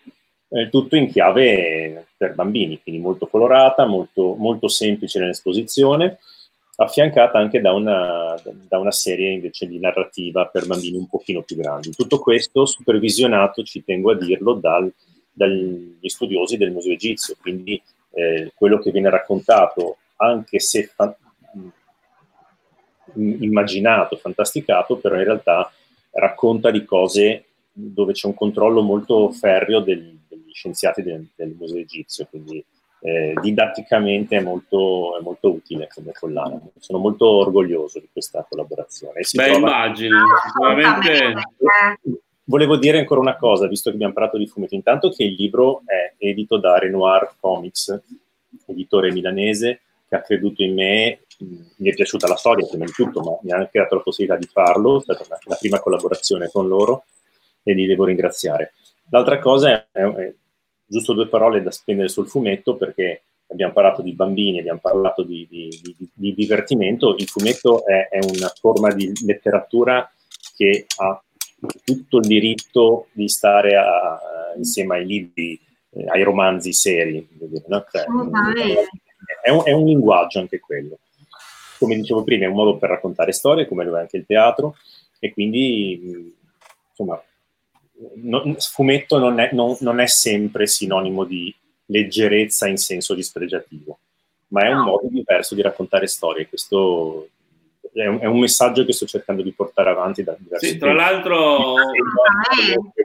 [0.50, 6.20] eh, tutto in chiave per bambini, quindi molto colorata, molto, molto semplice nell'esposizione
[6.84, 8.36] affiancata anche da una,
[8.68, 11.92] da una, serie invece di narrativa per bambini un pochino più grandi.
[11.92, 14.92] Tutto questo supervisionato, ci tengo a dirlo, dal,
[15.32, 21.16] dagli studiosi del Museo Egizio, quindi eh, quello che viene raccontato, anche se fa-
[23.16, 25.72] immaginato, fantasticato, però in realtà
[26.12, 31.80] racconta di cose dove c'è un controllo molto ferreo del, degli scienziati del, del Museo
[31.80, 32.64] Egizio, quindi
[33.04, 36.60] eh, didatticamente è molto, è molto, utile come collana.
[36.78, 39.22] Sono molto orgoglioso di questa collaborazione.
[39.32, 39.58] Beh, trova...
[39.58, 41.34] immagino, sicuramente
[42.44, 44.76] volevo dire ancora una cosa, visto che abbiamo parlato di fumetti.
[44.76, 48.00] Intanto che il libro è edito da Renoir Comics,
[48.68, 51.22] editore milanese, che ha creduto in me.
[51.78, 54.38] Mi è piaciuta la storia, prima di tutto, ma mi ha anche dato la possibilità
[54.38, 55.00] di farlo.
[55.00, 57.06] È stata la prima collaborazione con loro
[57.64, 58.74] e li devo ringraziare.
[59.10, 60.34] L'altra cosa è, è
[60.92, 65.48] giusto due parole da spendere sul fumetto perché abbiamo parlato di bambini, abbiamo parlato di,
[65.50, 67.16] di, di, di divertimento.
[67.16, 70.10] Il fumetto è, è una forma di letteratura
[70.56, 71.22] che ha
[71.84, 74.20] tutto il diritto di stare a,
[74.58, 75.60] insieme ai libri,
[75.92, 77.26] eh, ai romanzi seri.
[77.68, 77.86] No?
[77.90, 78.04] Cioè,
[79.44, 81.00] è, un, è, un, linguaggio anche quello.
[81.80, 84.76] Come dicevo prima, è un modo per raccontare storie, come lo è anche il teatro,
[85.20, 86.36] e quindi,
[86.90, 87.22] insomma,
[88.16, 91.54] no, fumetto non è, non, non è sempre sinonimo di
[91.86, 94.00] leggerezza in senso dispregiativo,
[94.48, 96.48] ma è un modo diverso di raccontare storie.
[96.48, 97.30] Questo
[97.94, 100.94] è un, è un, messaggio che sto cercando di portare avanti da diversi Sì, tra
[100.94, 101.76] l'altro...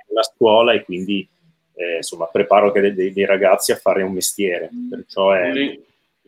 [0.09, 1.29] Una scuola e quindi
[1.75, 4.71] eh, insomma preparo dei, dei, dei, ragazzi a fare un mestiere.
[4.89, 5.51] Perciò è...
[5.51, 5.79] Un,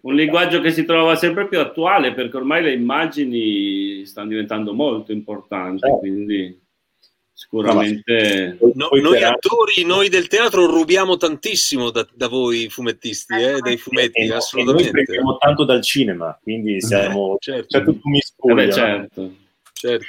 [0.01, 5.13] un linguaggio che si trova sempre più attuale perché ormai le immagini stanno diventando molto
[5.13, 5.99] importanti, certo.
[5.99, 6.61] quindi
[7.39, 13.77] sicuramente no, noi attori noi del teatro rubiamo tantissimo da, da voi fumettisti eh, dai
[13.77, 17.79] fumetti e, assolutamente e noi prendiamo tanto dal cinema quindi siamo eh, certo.
[17.79, 19.31] c'è tutto un miscuglio eh certo.
[19.73, 20.07] certo.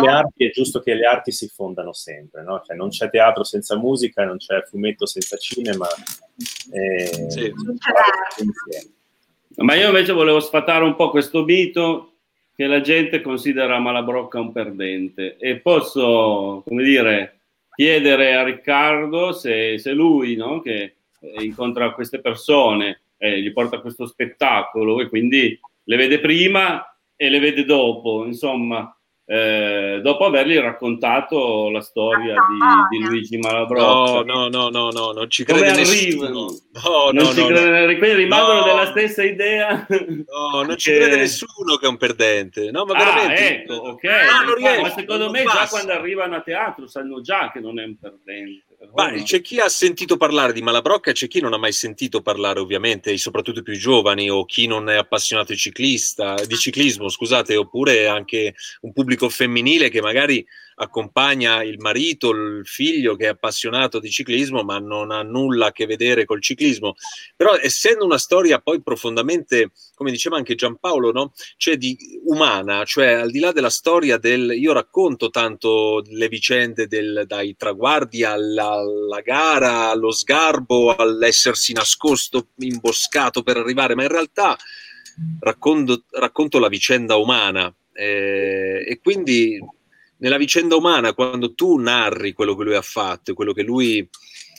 [0.00, 2.62] le arti è giusto che le arti si fondano sempre no?
[2.64, 5.88] cioè, non c'è teatro senza musica non c'è fumetto senza cinema
[6.70, 7.52] eh, sì.
[9.56, 12.17] ma io invece volevo sfatare un po' questo mito
[12.58, 15.36] che la gente considera Malabrocca un perdente.
[15.36, 17.38] E posso, come dire,
[17.72, 20.96] chiedere a Riccardo se, se lui, no, che
[21.38, 26.84] incontra queste persone, eh, gli porta questo spettacolo e quindi le vede prima
[27.14, 28.92] e le vede dopo, insomma,
[29.30, 34.22] eh, dopo avergli raccontato la storia di, di Luigi Malabrocca.
[34.22, 36.30] No, no, no, no, no, non ci crede nessuno.
[36.30, 37.98] No, non no, ci no, crede, no.
[37.98, 39.86] Quindi rimangono della stessa idea.
[39.86, 42.70] No, non ci crede nessuno che è un perdente.
[42.70, 43.48] No, ma ah, veramente.
[43.50, 44.04] ecco, ok.
[44.46, 45.58] No, riesco, ma secondo me passa.
[45.58, 48.67] già quando arrivano a teatro sanno già che non è un perdente.
[48.94, 52.60] Ma c'è chi ha sentito parlare di Malabrocca, c'è chi non ha mai sentito parlare,
[52.60, 57.56] ovviamente, soprattutto i più giovani o chi non è appassionato di ciclista, di ciclismo, scusate,
[57.56, 60.46] oppure anche un pubblico femminile che magari
[60.78, 65.72] accompagna il marito, il figlio che è appassionato di ciclismo, ma non ha nulla a
[65.72, 66.94] che vedere col ciclismo.
[67.36, 71.32] Però essendo una storia poi profondamente, come diceva anche Giampaolo, no?
[71.56, 76.86] cioè di umana, cioè al di là della storia del io racconto tanto le vicende
[76.86, 84.08] del, dai traguardi alla, alla gara, allo sgarbo, all'essersi nascosto, imboscato per arrivare, ma in
[84.08, 84.56] realtà
[85.40, 87.72] racconto, racconto la vicenda umana.
[87.92, 89.58] Eh, e quindi
[90.18, 94.08] nella vicenda umana, quando tu narri quello che lui ha fatto, quello che lui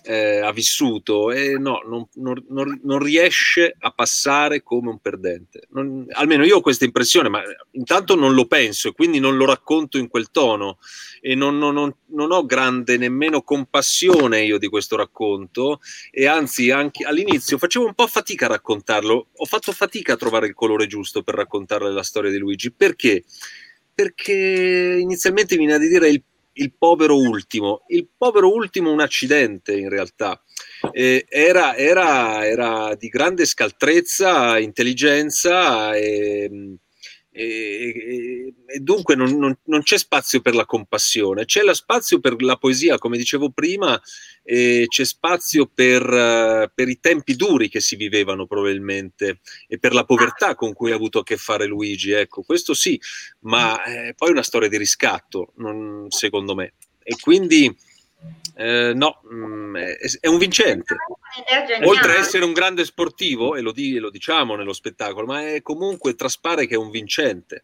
[0.03, 5.68] eh, ha vissuto, eh, no, non, non, non, riesce a passare come un perdente.
[5.72, 7.41] Non, almeno io ho questa impressione, ma
[7.72, 10.78] intanto non lo penso e quindi non lo racconto in quel tono
[11.22, 15.82] e non, ho grande nemmeno compassione io di questo racconto
[16.12, 20.47] e anzi anche all'inizio facevo un po' fatica a raccontarlo, ho fatto fatica a trovare
[20.47, 22.72] il colore giusto per raccontare la storia di Luigi.
[22.72, 23.24] Perché?
[23.99, 26.23] Perché inizialmente viene a dire il,
[26.53, 27.83] il, povero ultimo.
[27.87, 30.41] Il povero ultimo un accidente in realtà.
[30.93, 36.77] Eh, era, era, era, di grande scaltrezza, intelligenza e
[37.32, 42.41] e, e, dunque non, non, non, c'è spazio per la compassione, c'è la spazio per
[42.41, 43.99] la poesia, come dicevo prima,
[44.43, 49.93] e c'è spazio per, uh, per, i tempi duri che si vivevano probabilmente e per
[49.93, 52.99] la povertà con cui ha avuto a che fare Luigi, ecco, questo sì,
[53.41, 56.73] ma eh, poi è una storia di riscatto, non, secondo me.
[57.03, 57.75] E quindi
[58.55, 60.95] eh, no, mm, è, un vincente.
[61.84, 65.61] Oltre a essere un grande sportivo, e lo, di, lo, diciamo nello spettacolo, ma è
[65.61, 67.63] comunque traspare che è un vincente,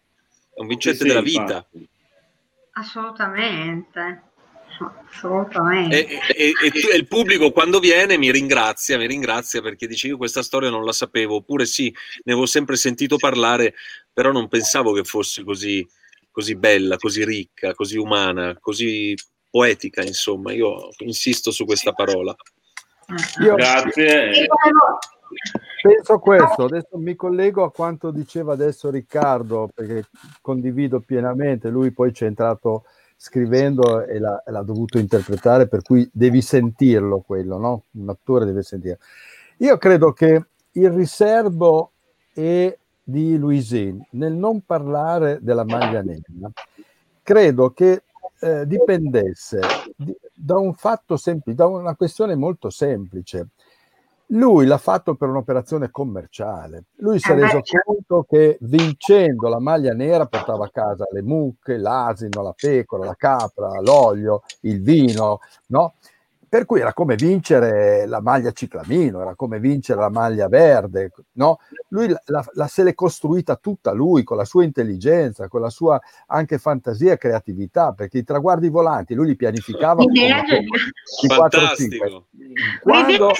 [0.53, 1.68] è un vincente sì, della sì, vita.
[2.72, 4.22] Assolutamente.
[5.10, 6.08] Assolutamente.
[6.08, 10.18] E, e, e, e, il pubblico quando viene mi ringrazia, mi ringrazia perché dice io
[10.18, 11.93] questa storia non la sapevo, oppure sì,
[12.24, 13.76] ne avevo sempre sentito parlare,
[14.14, 15.86] però non pensavo che fosse così,
[16.32, 19.14] così bella, così ricca, così umana, così
[19.56, 22.36] poetica, insomma, io insisto su questa parola.
[23.41, 24.47] Io Grazie.
[25.82, 30.08] Penso questo, adesso mi collego a quanto diceva adesso Riccardo, perché
[30.41, 32.84] condivido pienamente, lui poi ci è entrato
[33.16, 37.84] scrivendo e l'ha, l'ha dovuto interpretare, per cui devi sentirlo quello, no?
[37.91, 38.99] Un attore deve sentire.
[39.60, 40.43] Io credo che
[40.74, 41.91] il riservo
[42.34, 46.51] è di Luisin nel non parlare della maglia nera.
[47.24, 48.03] Credo che
[48.39, 49.59] eh, dipendesse
[49.95, 53.49] di, da un fatto semplice, da una questione molto semplice.
[54.30, 56.86] Lui l'ha fatto per un'operazione commerciale.
[56.95, 61.78] Lui si è reso conto che vincendo la maglia nera portava a casa le mucche,
[61.78, 65.93] l'asino, la pecora, la capra, l'olio, il vino, no?
[66.48, 71.60] Per cui era come vincere la maglia ciclamino, era come vincere la maglia verde, no?
[71.89, 75.70] Lui la, la, la se l'è costruita tutta lui, con la sua intelligenza, con la
[75.70, 82.24] sua anche fantasia e creatività, perché i traguardi volanti lui li pianificava in 4-5.
[82.82, 83.32] Quando,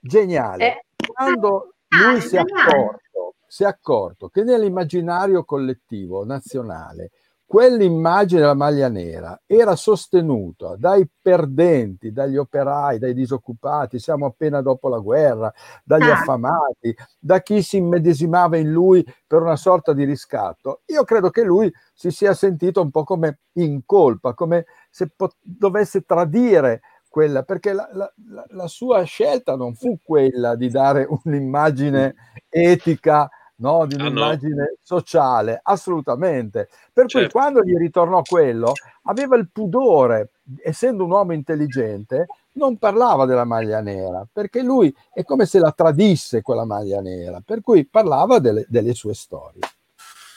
[0.00, 0.66] geniale.
[0.66, 0.84] Eh.
[1.12, 7.10] Quando lui si è accorto, si è accorto che nell'immaginario collettivo nazionale
[7.46, 14.88] quell'immagine della maglia nera era sostenuta dai perdenti, dagli operai, dai disoccupati, siamo appena dopo
[14.88, 15.52] la guerra,
[15.84, 16.14] dagli ah.
[16.14, 21.42] affamati, da chi si immedesimava in lui per una sorta di riscatto, io credo che
[21.42, 26.80] lui si sia sentito un po' come in colpa, come se pot- dovesse tradire
[27.14, 28.12] quella, perché la, la,
[28.48, 32.14] la, sua scelta non fu quella di dare un'immagine
[32.48, 33.86] etica no?
[33.86, 34.76] di un'immagine ah, no.
[34.82, 36.68] sociale, assolutamente.
[36.92, 37.18] Per certo.
[37.18, 38.72] cui quando gli ritornò quello,
[39.04, 40.30] aveva il pudore,
[40.62, 45.72] essendo un uomo intelligente, non parlava della maglia nera, perché lui è come se la
[45.72, 49.60] tradisse quella maglia nera, per cui parlava delle, delle sue storie.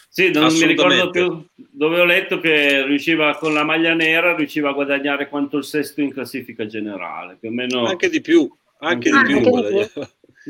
[0.09, 4.70] Sì, non mi ricordo più dove ho letto che riusciva con la maglia nera, riusciva
[4.70, 7.86] a guadagnare quanto il sesto in classifica generale, più o meno.
[7.86, 9.55] Anche di più, anche, anche di più.
[9.55, 9.91] Anche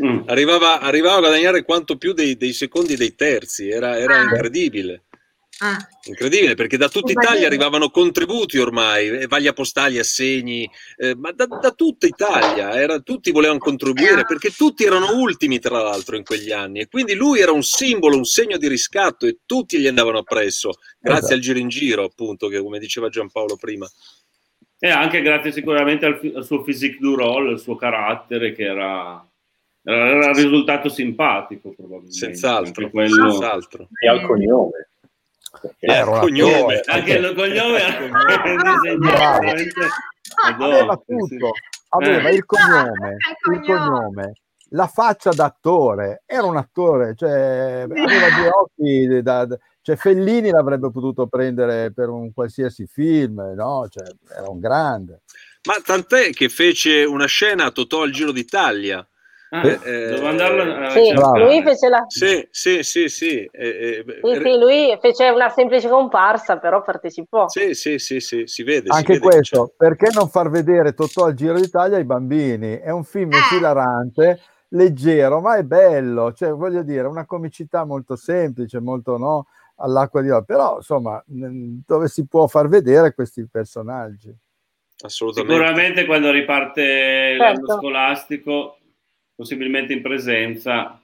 [0.04, 0.24] Mm.
[0.28, 4.24] Arrivava, arrivava, a guadagnare quanto più dei, dei secondi dei terzi, era, era ah.
[4.24, 5.04] incredibile.
[5.60, 5.76] Ah.
[6.04, 11.48] Incredibile perché da tutta Italia arrivavano contributi ormai, eh, vaglia postali, assegni, eh, ma da,
[11.48, 16.52] da, tutta Italia, era, tutti volevano contribuire perché tutti erano ultimi tra l'altro in quegli
[16.52, 20.20] anni e quindi lui era un simbolo, un segno di riscatto e tutti gli andavano
[20.20, 21.34] appresso, grazie esatto.
[21.34, 23.89] al giro in giro appunto, che come diceva Giampaolo prima.
[24.80, 29.27] E anche grazie sicuramente al, al suo physique du role, al suo carattere che era
[29.94, 32.18] era risultato simpatico probabilmente.
[32.18, 33.30] Senz'altro, quello...
[33.30, 33.88] senz'altro.
[34.00, 34.90] E al cognome.
[35.80, 36.82] Eh, cognome.
[36.86, 37.98] Anche il cognome era
[40.54, 41.52] aveva tutto,
[41.90, 43.16] aveva il cognome,
[43.52, 44.34] il cognome,
[44.72, 49.48] la faccia d'attore, era un attore, cioè aveva due occhi da,
[49.82, 53.88] cioè Fellini l'avrebbe potuto prendere per un qualsiasi film, no?
[53.90, 54.06] Cioè,
[54.38, 55.22] era un grande.
[55.64, 59.08] Ma tant'è che fece una scena a Totò al Giro d'Italia
[59.50, 62.04] Ah, eh, devo andarlo sì, lui fece la...
[62.08, 63.50] Sì, sì, sì, sì.
[63.50, 67.48] Eh, eh, sì, sì, lui fece una semplice comparsa, però partecipò.
[67.48, 68.89] Sì, sì, sì, sì si vede.
[68.89, 72.78] Anche si vede questo, perché non far vedere Totò al Giro d'Italia ai bambini?
[72.78, 78.82] È un film esilarante, leggero, ma è bello, cioè voglio dire, una comicità molto semplice,
[78.82, 84.36] molto no, all'acqua di occhio, però insomma, dove si può far vedere questi personaggi.
[85.00, 85.54] Assolutamente.
[85.54, 87.43] Sicuramente quando riparte certo.
[87.43, 88.77] l'anno scolastico
[89.38, 91.00] possibilmente in presenza,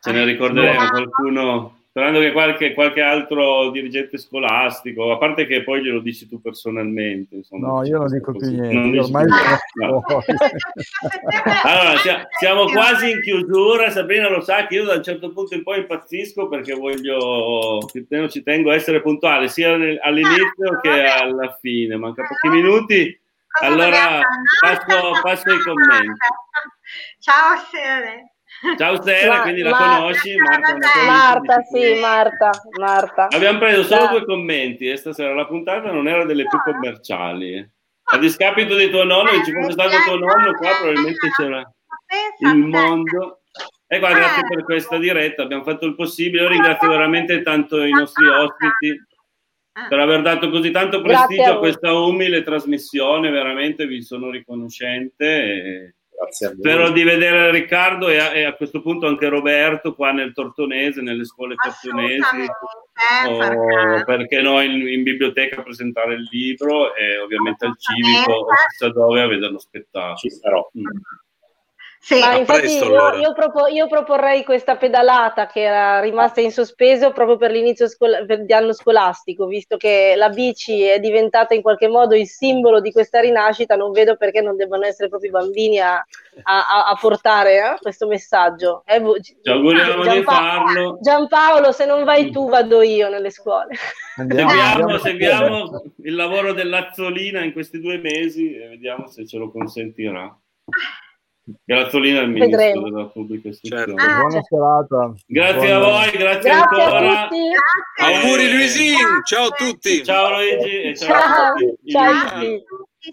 [0.00, 5.82] ce ne ricorderemo qualcuno, sperando che qualche, qualche, altro dirigente scolastico, a parte che poi
[5.82, 7.36] glielo dici tu personalmente.
[7.36, 9.26] Insomma, no, io non dico più niente, non ormai
[9.76, 10.02] no.
[11.64, 11.96] Allora,
[12.38, 15.78] siamo quasi in chiusura, Sabrina lo sa che io da un certo punto in poi
[15.78, 17.80] impazzisco perché voglio,
[18.28, 23.18] ci tengo a essere puntuale sia all'inizio che alla fine, manca pochi minuti.
[23.62, 24.20] Allora
[24.60, 26.18] passo, passo ai commenti.
[27.18, 28.34] Ciao Sere.
[28.76, 30.36] Ciao Sere, Ma, quindi la Marta, conosci?
[30.36, 30.76] Marta,
[31.06, 33.26] Marta sì, Marta, Marta.
[33.30, 37.78] Abbiamo preso solo due commenti e stasera la puntata non era delle più commerciali.
[38.12, 41.72] A discapito di tuo nonno, se ci fosse stato tuo nonno qua probabilmente c'era
[42.40, 43.40] il mondo.
[43.86, 46.42] E qua, grazie per questa diretta, abbiamo fatto il possibile.
[46.42, 49.04] Io ringrazio veramente tanto i nostri ospiti
[49.88, 55.24] per aver dato così tanto prestigio a, a, questa umile trasmissione, veramente vi sono riconoscente.
[55.26, 55.94] E
[56.28, 61.00] Spero di vedere Riccardo e a, e a, questo punto anche Roberto qua nel Tortonese,
[61.00, 62.46] nelle scuole tortonesi,
[63.26, 68.46] oh, perché no in, in, biblioteca a presentare il libro e ovviamente al civico o
[68.68, 70.16] chissà dove a vedere lo spettacolo.
[70.16, 70.70] Ci sarò.
[70.78, 70.84] Mm.
[72.02, 73.16] Sì, Ma infatti presto, io, allora.
[73.18, 78.24] io, propo, io, proporrei questa pedalata che era rimasta in sospeso proprio per l'inizio scola,
[78.24, 82.80] per di anno scolastico, visto che la bici è diventata in qualche modo il simbolo
[82.80, 85.96] di questa rinascita, non vedo perché non debbano essere proprio i bambini a,
[86.42, 88.82] a, a portare eh, questo messaggio.
[88.86, 90.98] Eh, Ci auguriamo Giampaolo, di farlo.
[91.02, 93.74] Giampaolo, se non vai tu vado io nelle scuole.
[94.16, 100.34] Seguiamo, seguiamo il lavoro dell'Azzolina in questi due mesi e vediamo se ce lo consentirà.
[101.64, 102.90] Grazzolina al ministro Vedremo.
[102.90, 103.84] della pubblica istruzione.
[103.86, 104.02] Certo.
[104.02, 105.14] Ah, Buona serata.
[105.26, 105.76] Grazie Buona...
[105.76, 107.28] a voi, grazie, grazie ancora.
[107.28, 108.94] A Auguri Luigi,
[109.24, 110.04] ciao a tutti.
[110.04, 111.90] Ciao Luigi e ciao, ciao a tutti.
[111.90, 112.64] Ciao, ciao,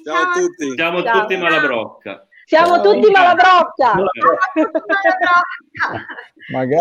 [0.03, 0.71] ciao a tutti.
[0.75, 1.19] Siamo ciao.
[1.21, 2.27] tutti malabrocca.
[2.45, 3.91] Siamo tutti malabrocca.
[3.91, 6.05] Siamo tutti malabrocca.
[6.49, 6.75] Magari